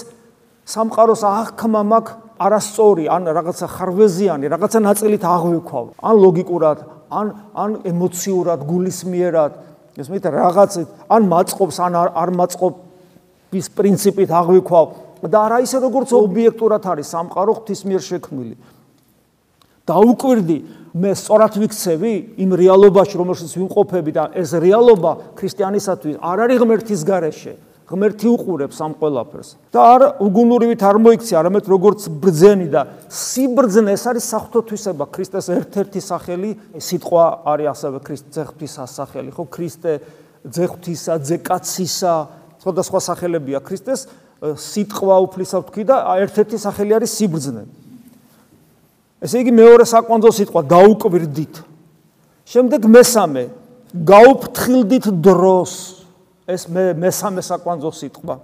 სამყაროს 0.64 1.22
აღქმა 1.28 1.82
მაქვს 1.92 2.16
არასწორი, 2.38 3.04
ან 3.10 3.22
რაღაცა 3.34 3.66
ხარვეზიანი, 3.66 4.46
რაღაცა 4.46 4.78
ნაწილით 4.78 5.22
აღვიქვავ, 5.26 5.86
ან 5.98 6.14
ლოგიკურად, 6.22 6.78
ან 7.10 7.32
ან 7.54 7.70
ემოციურად, 7.88 8.64
გულისმიერად, 8.68 9.52
ესმით 9.98 10.24
რაღაცით, 10.30 10.88
ან 11.10 11.22
მაწყობს, 11.28 11.76
ან 11.82 11.92
არ 11.98 12.30
მაწყობს 12.38 13.68
პრინციპით 13.74 14.30
აღვიქვავ 14.30 14.86
და 15.26 15.38
არა 15.48 15.58
ისე 15.64 15.80
როგორც 15.82 16.12
ობიექტურად 16.14 16.84
არის 16.84 17.10
სამყარო 17.10 17.52
ღვთის 17.58 17.80
მიერ 17.88 18.02
შექმნილი. 18.06 18.54
დაუკვირდი, 19.88 20.58
მე 20.94 21.10
სწორად 21.16 21.54
ვიქცევი 21.58 22.12
იმ 22.44 22.50
რეალობაში, 22.60 23.14
რომელშიც 23.18 23.52
ვიმყოფები 23.56 24.12
და 24.12 24.24
ეს 24.36 24.52
რეალობა 24.52 25.12
ქრისტიანისათვის 25.38 26.20
არ 26.20 26.38
არის 26.44 26.58
ღმერთის 26.60 27.02
გარეშე. 27.08 27.52
ღმერთი 27.88 28.28
უყურებს 28.28 28.78
ამ 28.84 28.92
ყველაფერს. 29.00 29.48
და 29.72 29.80
არ 29.80 30.02
უგუნურივით 30.20 30.82
არ 30.84 30.96
მოიქცი, 31.00 31.32
არამედ 31.40 31.64
როგორც 31.72 32.00
ბრძენი 32.20 32.68
და 32.68 32.82
სიბრძნე 33.08 33.96
ეს 33.96 34.04
არის 34.12 34.24
საფრთხოთვისება, 34.28 35.04
ქრისტეს 35.08 35.46
ერთ-ერთი 35.56 36.00
სახელი, 36.04 36.50
სიტყვა 36.76 37.24
არის 37.48 37.68
ასევე 37.72 37.98
ქრისტე 38.04 38.40
ღვთის 38.44 38.74
სახელი, 38.92 39.30
ხო? 39.32 39.44
ქრისტე 39.48 39.92
ძეღვთისა, 40.44 41.14
ძეკაცისა, 41.24 42.14
სხვადასხვა 42.60 43.00
სახელებია 43.08 43.58
ქრისტეს, 43.64 44.00
სიტყვა 44.38 45.16
უფლისა 45.24 45.56
ვთქვი 45.64 45.84
და 45.88 45.96
ერთ-ერთი 46.28 46.56
სახელი 46.60 46.92
არის 46.94 47.10
სიბრძნე. 47.16 47.62
ესე 49.24 49.42
იგი 49.42 49.52
მეორე 49.56 49.84
საკვანძო 49.88 50.30
სიტყვა 50.30 50.60
დაუკვირდით. 50.68 51.54
შემდეგ 52.46 52.80
მესამე 52.86 53.42
გაუფრთხილდით 53.92 55.06
დროს 55.24 55.97
ეს 56.48 56.64
მე 56.72 56.84
მესამე 56.96 57.42
საკვანძო 57.44 57.92
სიტყვა. 57.92 58.36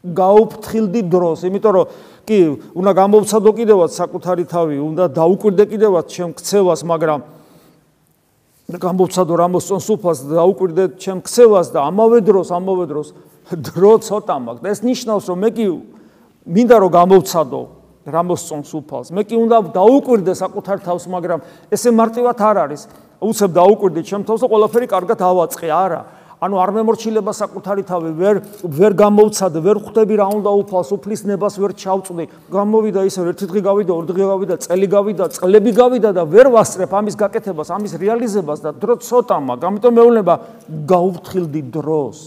გაუფრთხილდით 0.00 1.06
დროს 1.12 1.44
იმიტომ 1.44 1.72
რომ 1.76 1.86
კი 2.24 2.38
უნდა 2.72 2.92
გამოვცადო 2.96 3.50
კიდევაც 3.52 3.90
საკუთარი 4.00 4.44
თავი 4.48 4.76
უნდა 4.80 5.04
დაუკვირდე 5.12 5.64
კიდევაც 5.68 6.06
ჩემ 6.08 6.30
ქცევას 6.40 6.80
მაგრამ 6.88 7.20
გამოვცადო 8.80 9.34
რამოსწონს 9.44 9.88
უფალს 9.92 10.20
დაუკვირდე 10.30 10.84
ჩემ 10.96 11.20
ქცევას 11.20 11.68
და 11.74 11.84
ამავე 11.84 12.18
დროს 12.24 12.48
ამავე 12.48 12.84
დროს 12.88 13.08
დრო 13.50 13.92
ცოტა 14.08 14.36
მაქვს 14.40 14.70
ეს 14.72 14.80
ნიშნავს 14.88 15.24
რომ 15.28 15.38
მე 15.44 15.50
კი 15.58 15.66
მინდა 16.48 16.76
რომ 16.80 16.90
გამოვცადო 16.96 17.60
რამოსწონს 18.08 18.70
უფალს 18.80 19.08
მე 19.12 19.22
კი 19.28 19.36
უნდა 19.36 19.56
დაუკვირდე 19.76 20.32
საკუთარ 20.32 20.78
თავს 20.80 21.04
მაგრამ 21.12 21.40
ესე 21.68 21.90
მარტივად 21.92 22.38
არ 22.40 22.56
არის. 22.64 22.82
უცებ 23.20 23.50
დაუკვირდი 23.52 24.00
ჩემ 24.08 24.22
თავს 24.24 24.40
და 24.40 24.48
ყველაფერი 24.48 24.86
კარგად 24.88 25.18
ავაწყე 25.20 25.68
არა 25.68 26.00
ანუ 26.40 26.56
არ 26.56 26.70
მემორჩილება 26.72 27.32
საკუთარი 27.36 27.82
თავი 27.84 28.10
ვერ 28.16 28.36
ვერ 28.64 28.92
გამოვცადე 28.96 29.60
ვერ 29.60 29.76
ხვდები 29.84 30.14
რა 30.20 30.26
უნდა 30.40 30.50
უფალს 30.64 30.90
უფლის 30.96 31.22
ნებას 31.28 31.54
ვერ 31.60 31.72
ჩავწვდი 31.76 32.24
გამოვიდა 32.48 33.00
ისე 33.10 33.20
ერთი 33.28 33.44
დღე 33.50 33.60
გავიდა 33.68 33.92
ორი 33.92 34.06
დღე 34.08 34.24
გავიდა 34.32 34.56
წელი 34.64 34.86
გავიდა 34.96 35.24
წლები 35.36 35.72
გავიდა 35.76 36.10
და 36.16 36.22
ვერ 36.24 36.48
ვასწრებ 36.56 36.96
ამის 36.96 37.20
გაკეთებას 37.20 37.68
ამის 37.76 37.92
რეალიზებას 38.00 38.60
და 38.64 38.70
დრო 38.72 38.94
ცოტამა. 39.04 39.60
ამიტომ 39.60 39.92
მეუბნება 40.00 40.34
გაუფრთხილდი 40.88 41.62
დროს. 41.76 42.18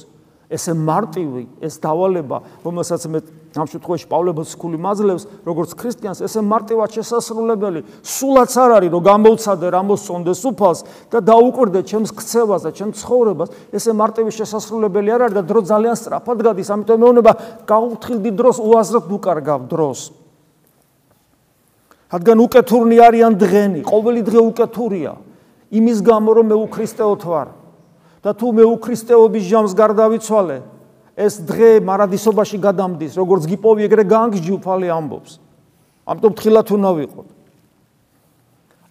ესე 0.54 0.74
მარტივი 0.78 1.66
ეს 1.66 1.82
დავალება, 1.82 2.38
რომელსაც 2.62 3.02
მე 3.10 3.20
ამ 3.54 3.68
შემთხვევაში 3.70 4.08
პავლე 4.10 4.32
ბოსკული 4.34 4.78
მაძლევს, 4.82 5.24
როგორც 5.46 5.76
ქრისტიანს, 5.78 6.24
ესე 6.26 6.42
მარტივად 6.42 6.90
შესასრულებელი, 6.98 7.82
სულაც 8.02 8.54
არ 8.58 8.72
არის, 8.82 8.90
რომ 8.90 9.04
გამოვცადე 9.06 9.68
რა 9.70 9.82
მოსწონდეს 9.86 10.42
უფალს 10.50 10.80
და 11.14 11.20
დაუკვირდე 11.22 11.82
ჩემს 11.86 12.12
ქცევას 12.18 12.66
და 12.66 12.72
ჩემს 12.74 12.98
ცხოვრებას, 13.06 13.50
ესე 13.78 13.92
მარტივი 13.94 14.32
შესასრულებელი 14.34 15.10
არ 15.14 15.22
არის 15.30 15.38
და 15.38 15.44
დრო 15.46 15.62
ძალიან 15.70 15.96
სწრაფად 16.02 16.38
გადის, 16.50 16.70
ამიტომ 16.74 16.98
მეუბნება, 16.98 17.34
გაუფრთხილდი 17.70 18.32
დროს 18.34 18.58
უაზროდ 18.58 19.06
უკარგავ 19.22 19.62
დროს. 19.70 20.00
რადგან 22.14 22.38
უკეთურნი 22.42 22.98
არიან 23.06 23.34
დღენი, 23.38 23.82
ყოველი 23.86 24.22
დღე 24.22 24.40
უკეთურია. 24.50 25.14
იმის 25.74 25.98
გამო 26.06 26.30
რომ 26.38 26.46
მე 26.54 26.58
უქრისტეოთ 26.70 27.22
ვარ. 27.26 27.48
და 28.24 28.32
თუ 28.32 28.48
მე 28.56 28.64
უქრისტეობის 28.80 29.44
ჟამს 29.52 29.74
გარდავიცვალე 29.76 30.58
ეს 31.14 31.44
დღე 31.46 31.78
მარადისობაში 31.86 32.58
გადამდის 32.58 33.14
როგორც 33.20 33.46
გიპოვი 33.46 33.86
ეგრე 33.86 34.04
განგჯი 34.10 34.52
უფალი 34.58 34.88
ამბობს. 34.90 35.38
ამიტომ 36.10 36.34
თხილად 36.34 36.68
უნდა 36.74 36.92
ვიყოთ. 36.98 37.28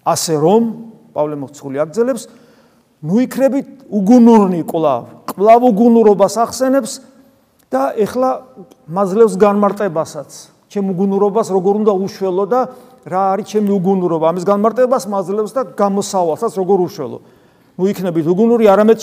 ასე 0.06 0.34
რომ 0.38 0.62
პავლე 1.14 1.36
მოხცხული 1.42 1.76
აგძელებს 1.82 2.22
ნუ 3.02 3.16
იქრებით 3.26 3.68
უგუნურნი 3.90 4.62
კლავ 4.66 5.02
კლავ 5.26 5.60
უგუნურობას 5.70 6.34
ახსენებს 6.46 6.92
და 7.70 7.82
ეხლა 7.98 8.30
მაძლევს 8.86 9.34
განმარტებასაც 9.38 10.30
ჩემ 10.70 10.86
უგუნურობას 10.94 11.48
როგორ 11.52 11.74
უნდა 11.82 11.92
უშველო 11.92 12.44
და 12.48 12.60
რა 13.02 13.22
არის 13.34 13.46
ჩემი 13.50 13.70
უგუნურობა. 13.76 14.24
ამის 14.30 14.44
განმარტებას 14.46 15.04
მაძლევს 15.10 15.52
და 15.52 15.62
გამოსავალსაც 15.74 16.52
როგორ 16.54 16.78
უშველო 16.86 17.18
მოიქნებით 17.82 18.26
უგუნური 18.32 18.70
არამედ 18.72 19.00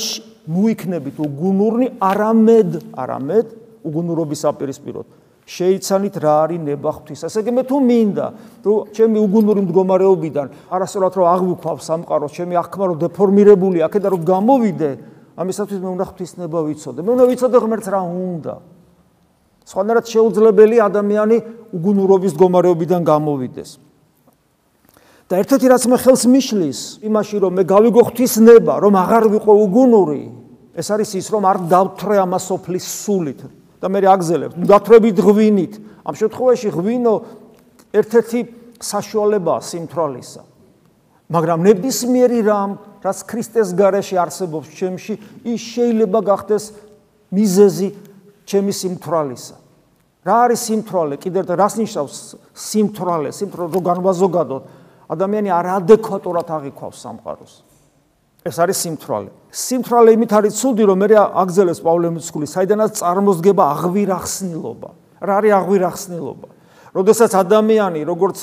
მოიქნებით 0.56 1.18
უგუნურნი 1.28 1.88
არამედ 2.10 2.72
არამედ 3.04 3.48
უგუნურობის 3.86 4.42
აპირისპიროდ 4.56 5.08
შეიცანით 5.50 6.16
რა 6.22 6.34
არის 6.46 6.62
ნება 6.62 6.92
ღვთის 6.94 7.26
ასე 7.26 7.42
კი 7.42 7.52
მე 7.58 7.64
თუ 7.66 7.78
მინდა 7.82 8.26
რომ 8.66 8.92
ჩემი 8.94 9.18
უგუნური 9.26 9.62
მდგომარეობიდან 9.66 10.48
არასწორად 10.78 11.14
რომ 11.18 11.30
აღვიქვავ 11.34 11.78
სამყარო 11.90 12.28
ჩემი 12.38 12.60
აღქმა 12.62 12.86
რომ 12.94 12.98
დეფორმირებული 13.04 13.82
აქედა 13.90 14.08
რომ 14.14 14.22
გამოვიდე 14.30 14.92
ამისათვის 15.40 15.80
მე 15.80 15.90
უნდა 15.96 16.06
ღვთის 16.10 16.32
ნება 16.36 16.60
ვიცოდე. 16.68 17.00
მე 17.00 17.10
უნდა 17.16 17.26
ვიცოდე 17.32 17.58
ღმერთს 17.64 17.88
რა 17.90 18.02
უნდა. 18.04 18.54
სხვანაირად 19.70 20.06
შეუძლებელი 20.10 20.78
ადამიანი 20.84 21.38
უგუნურობის 21.78 22.34
მდგომარეობიდან 22.36 23.02
გამოვიდეს 23.06 23.70
და 25.30 25.38
ერთ-ერთი 25.44 25.68
რაც 25.70 25.84
მე 25.94 25.98
ხელს 26.02 26.24
მიშლის 26.26 26.80
იმაში 27.06 27.38
რომ 27.46 27.60
მე 27.62 27.64
გავიგო 27.70 28.02
ღვთისნება 28.10 28.74
რომ 28.82 28.94
აღარ 28.98 29.26
ვიყო 29.30 29.54
უგუნური 29.70 30.24
ეს 30.74 30.88
არის 30.90 31.12
ის 31.22 31.28
რომ 31.30 31.46
არ 31.46 31.58
დავთრე 31.70 32.18
ამას 32.26 32.50
სოფლის 32.50 32.86
სულით 33.06 33.42
და 33.78 33.88
მე 33.94 34.00
აგზელებ 34.10 34.58
დათრებით 34.66 35.18
ღვინით. 35.22 35.74
ამ 36.10 36.14
შემთხვევაში 36.18 36.70
ღვინო 36.74 37.14
ერთ-ერთი 37.94 38.40
საშუალებაა 38.82 39.62
სიმთვრალისა 39.70 40.42
მაგრამ 41.30 41.60
ნებისმიერი 41.68 42.40
რამ 42.50 42.72
რაც 43.06 43.18
ქრისტეს 43.30 43.78
გარეშე 43.78 44.18
არსებობს 44.18 44.68
ჩემში 44.74 45.14
ის 45.46 45.62
შეიძლება 45.62 46.20
გახდეს 46.26 46.66
მიზეზი 47.30 47.90
ჩემი 48.50 48.74
სიმთვრალისა 48.74 49.56
რა 50.26 50.36
არის 50.50 50.62
სიმთვრალე 50.74 51.16
კიდევ 51.22 51.44
რას 51.54 51.78
ნიშნავს 51.78 52.18
სიმთვრალე 52.66 53.30
სიმთვრალე 53.30 53.72
რო 53.78 53.82
განვაზოგადოთ 53.94 54.79
ადამიანი 55.10 55.50
არადეკვატურად 55.50 56.48
აღიქვავს 56.54 56.98
სამყაროს. 57.02 57.54
ეს 58.46 58.56
არის 58.56 58.78
სიმთვრალე. 58.86 59.32
სიმთვრალე 59.52 60.10
იმით 60.16 60.32
არის 60.38 60.54
ცუდი, 60.62 60.84
რომ 60.88 60.98
მე 61.04 61.08
აგზელებს 61.44 61.82
პავლე 61.84 62.08
მიცხვილი, 62.16 62.48
საიდანაც 62.48 62.92
წარმოსგება 63.02 63.64
აღვირახსნილობა. 63.76 64.90
რა 65.20 65.34
არის 65.40 65.54
აღვირახსნილობა? 65.60 66.48
როდესაც 66.96 67.32
ადამიანი 67.36 68.02
როგორც 68.08 68.38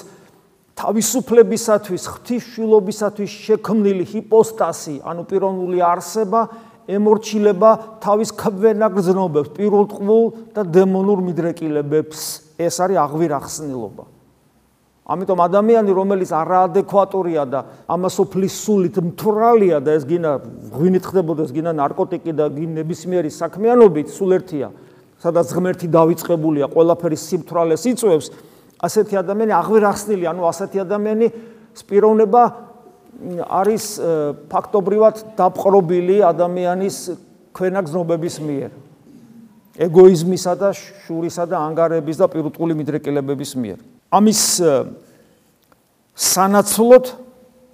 თავისუფლებისათვის, 0.76 2.02
ღვთისშვილობისათვის 2.12 3.31
შექმნილი 3.46 4.05
ჰიპოსტასი, 4.12 5.00
ანუ 5.09 5.22
პიროვნული 5.24 5.79
არსება, 5.81 6.40
ემორჩილება 6.87 7.70
თავის 8.05 8.31
ქვენაგრძნობებს, 8.37 9.48
პირუტყვულ 9.57 10.24
და 10.52 10.62
დემონურ 10.62 11.18
მიდრეკილებებს, 11.33 12.20
ეს 12.61 12.74
არის 12.85 13.00
აღვირახსნილობა. 13.00 14.15
ამიტომ 15.07 15.38
ადამიანი 15.38 15.92
რომელიც 15.95 16.31
არაადეკვატურია 16.35 17.45
და 17.47 17.61
ამასოფლის 17.87 18.55
სულით 18.66 18.97
მთვრალია 19.07 19.79
და 19.79 19.95
ეს 19.95 20.05
გინა 20.09 20.33
ღვინით 20.75 21.05
ხდებოდეს 21.07 21.51
გინა 21.55 21.73
ნარკოტიკი 21.79 22.33
და 22.35 22.51
გინა 22.51 22.83
ნებისმიერი 22.83 23.31
საქმიანობით 23.31 24.11
სულ 24.11 24.35
ერთია 24.40 24.69
სადაც 25.23 25.47
ღმერთი 25.55 25.87
დავიწყებულია 25.95 26.66
ყველაფერი 26.75 27.19
სიმთვრალეს 27.23 27.87
იწვევს 27.95 28.27
ასეთი 28.83 29.14
ადამიანი 29.23 29.55
აღვირახსნილი 29.62 30.27
ანუ 30.27 30.42
ასეთი 30.51 30.83
ადამიანი 30.83 31.27
სპიროვნება 31.87 32.42
არის 33.47 33.85
ფაქტობრივად 34.51 35.23
დაპყრობილი 35.38 36.19
ადამიანის 36.35 36.99
ქვენაგზნობების 37.57 38.37
მიერ 38.42 38.75
ეგოიზმისა 39.76 40.52
და 40.56 40.70
შურისა 40.76 41.44
და 41.50 41.60
ანგარების 41.60 42.16
და 42.16 42.26
პირუტყული 42.32 42.74
მიდრეკილებების 42.80 43.52
მიერ. 43.60 43.78
ამის 44.10 44.40
სანაცვლოდ 46.16 47.04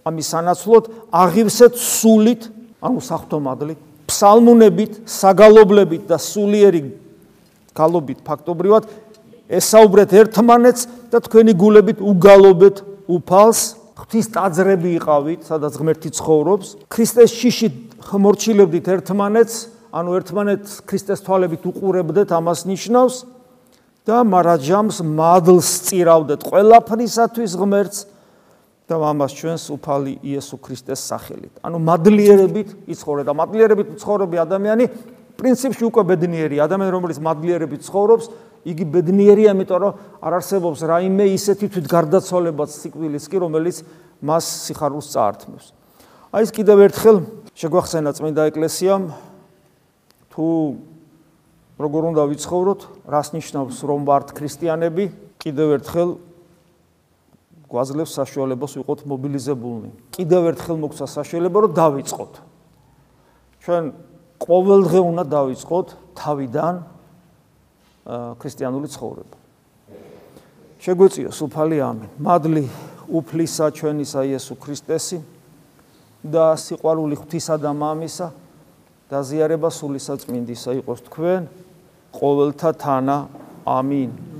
ამის 0.02 0.26
სანაცვლოდ 0.34 0.84
აღივსეთ 1.14 1.74
სულით 1.78 2.42
ანუ 2.82 3.00
საფრთხომადლით 3.06 3.80
ფსალმუნებით 4.10 4.92
საგალობლებით 5.06 6.02
და 6.10 6.18
სულიერი 6.18 6.82
გალობით 7.78 8.18
ფაქტობრივად 8.26 8.88
ესაუბრეთ 9.52 10.10
ერთმანეთს 10.22 10.82
და 11.12 11.22
თქვენი 11.22 11.52
გულებით 11.54 12.02
უგალობეთ 12.02 12.82
უფალს 13.12 13.60
ღვთის 14.02 14.26
ტაძრები 14.34 14.90
იყავით 14.98 15.46
სადაც 15.46 15.78
ღმერთი 15.78 16.10
ცხოვრობს. 16.18 16.66
ქრისტეს 16.90 17.30
შიში 17.30 17.68
ხმორჩილებდით 18.02 18.86
ერთმანეთს 18.96 19.56
ანუ 19.92 20.16
ერთმანეთს 20.18 20.80
ქრისტეს 20.88 21.20
თვალებით 21.22 21.68
უყურებდეთ 21.68 22.32
ამას 22.32 22.64
ნიშნავს 22.64 23.16
და 24.08 24.24
მარაჯამს 24.24 25.04
მადლს 25.04 25.70
წირავდეთ 25.86 26.40
ყველაფრისათვის 26.48 27.52
ღმერთს 27.60 27.98
და 28.88 28.98
ამას 28.98 29.32
ჩვენს 29.36 29.64
უფალი 29.72 30.12
იესო 30.26 30.56
ქრისტეს 30.58 31.00
სახელით. 31.06 31.54
ანუ 31.62 31.78
მადლიერებით 31.80 32.68
იცხოვრე 32.90 33.22
და 33.24 33.32
მადლიერებით 33.36 33.88
ცხოვრები 34.02 34.36
ადამიანი 34.42 34.84
პრინციპში 35.38 35.84
უკვე 35.86 36.02
ბედნიერი 36.12 36.56
ადამიანი 36.60 36.92
რომელიც 36.92 37.18
მადლიერებით 37.22 37.80
ცხოვრობს, 37.86 38.26
იგი 38.62 38.84
ბედნიერია, 38.94 39.54
იმიტომ 39.54 39.78
რომ 39.82 39.92
არ 40.22 40.32
არსებობს 40.38 40.80
რაიმე 40.86 41.24
ისეთი 41.34 41.66
თვით 41.72 41.86
გარდაცვალებაც 41.90 42.70
სიკვდილის 42.78 43.24
კი, 43.26 43.36
რომელიც 43.42 43.76
მას 44.22 44.44
სიხარულს 44.66 45.08
წაართმევს. 45.14 45.66
აი 46.32 46.42
ეს 46.46 46.50
კიდევ 46.54 46.78
ერთხელ 46.86 47.16
შეგვახსენა 47.58 48.10
წმინდა 48.16 48.42
ეკლესიამ 48.54 49.02
თუ 50.32 50.46
როგორ 51.76 52.02
უნდა 52.12 52.22
ვიცხოვროთ, 52.32 52.80
რას 53.04 53.28
ნიშნავს 53.36 53.76
რომ 53.84 54.00
ვართ 54.08 54.28
ქრისტიანები? 54.32 55.04
კიდევ 55.42 55.68
ერთხელ 55.76 56.10
გვაძლევს 57.68 58.12
საშუალებას 58.16 58.72
ვიყოთ 58.80 59.00
მობილიზებულნი. 59.08 59.90
კიდევ 60.12 60.42
ერთხელ 60.52 60.76
მოგცა 60.80 61.06
საშუალება 61.08 61.58
რომ 61.64 61.72
დავიწყოთ. 61.72 62.32
ჩვენ 63.64 63.84
ყოველდღე 64.42 65.00
უნდა 65.00 65.24
დავიწყოთ 65.32 65.86
თავიდან 66.16 66.74
ქრისტიანული 68.40 68.88
ცხოვრება. 68.92 69.36
შეგვეციო 70.82 71.30
სუფალი 71.30 71.76
ამენ. 71.78 72.10
მადლი 72.18 72.64
უფლისა 73.06 73.66
ჩვენისა 73.70 74.20
იესო 74.32 74.54
ქრისტესი 74.58 75.18
და 76.26 76.58
სიყვარული 76.58 77.14
ღვთისა 77.20 77.54
და 77.62 77.70
მამისა 77.70 78.26
და 79.12 79.20
ზიარება 79.28 79.68
სული 79.68 80.00
საწმინდისა 80.00 80.72
იყოს 80.80 81.00
თქვენ 81.04 81.42
ყოველთა 82.16 82.70
თანა. 82.80 83.16
ამინ. 83.68 84.31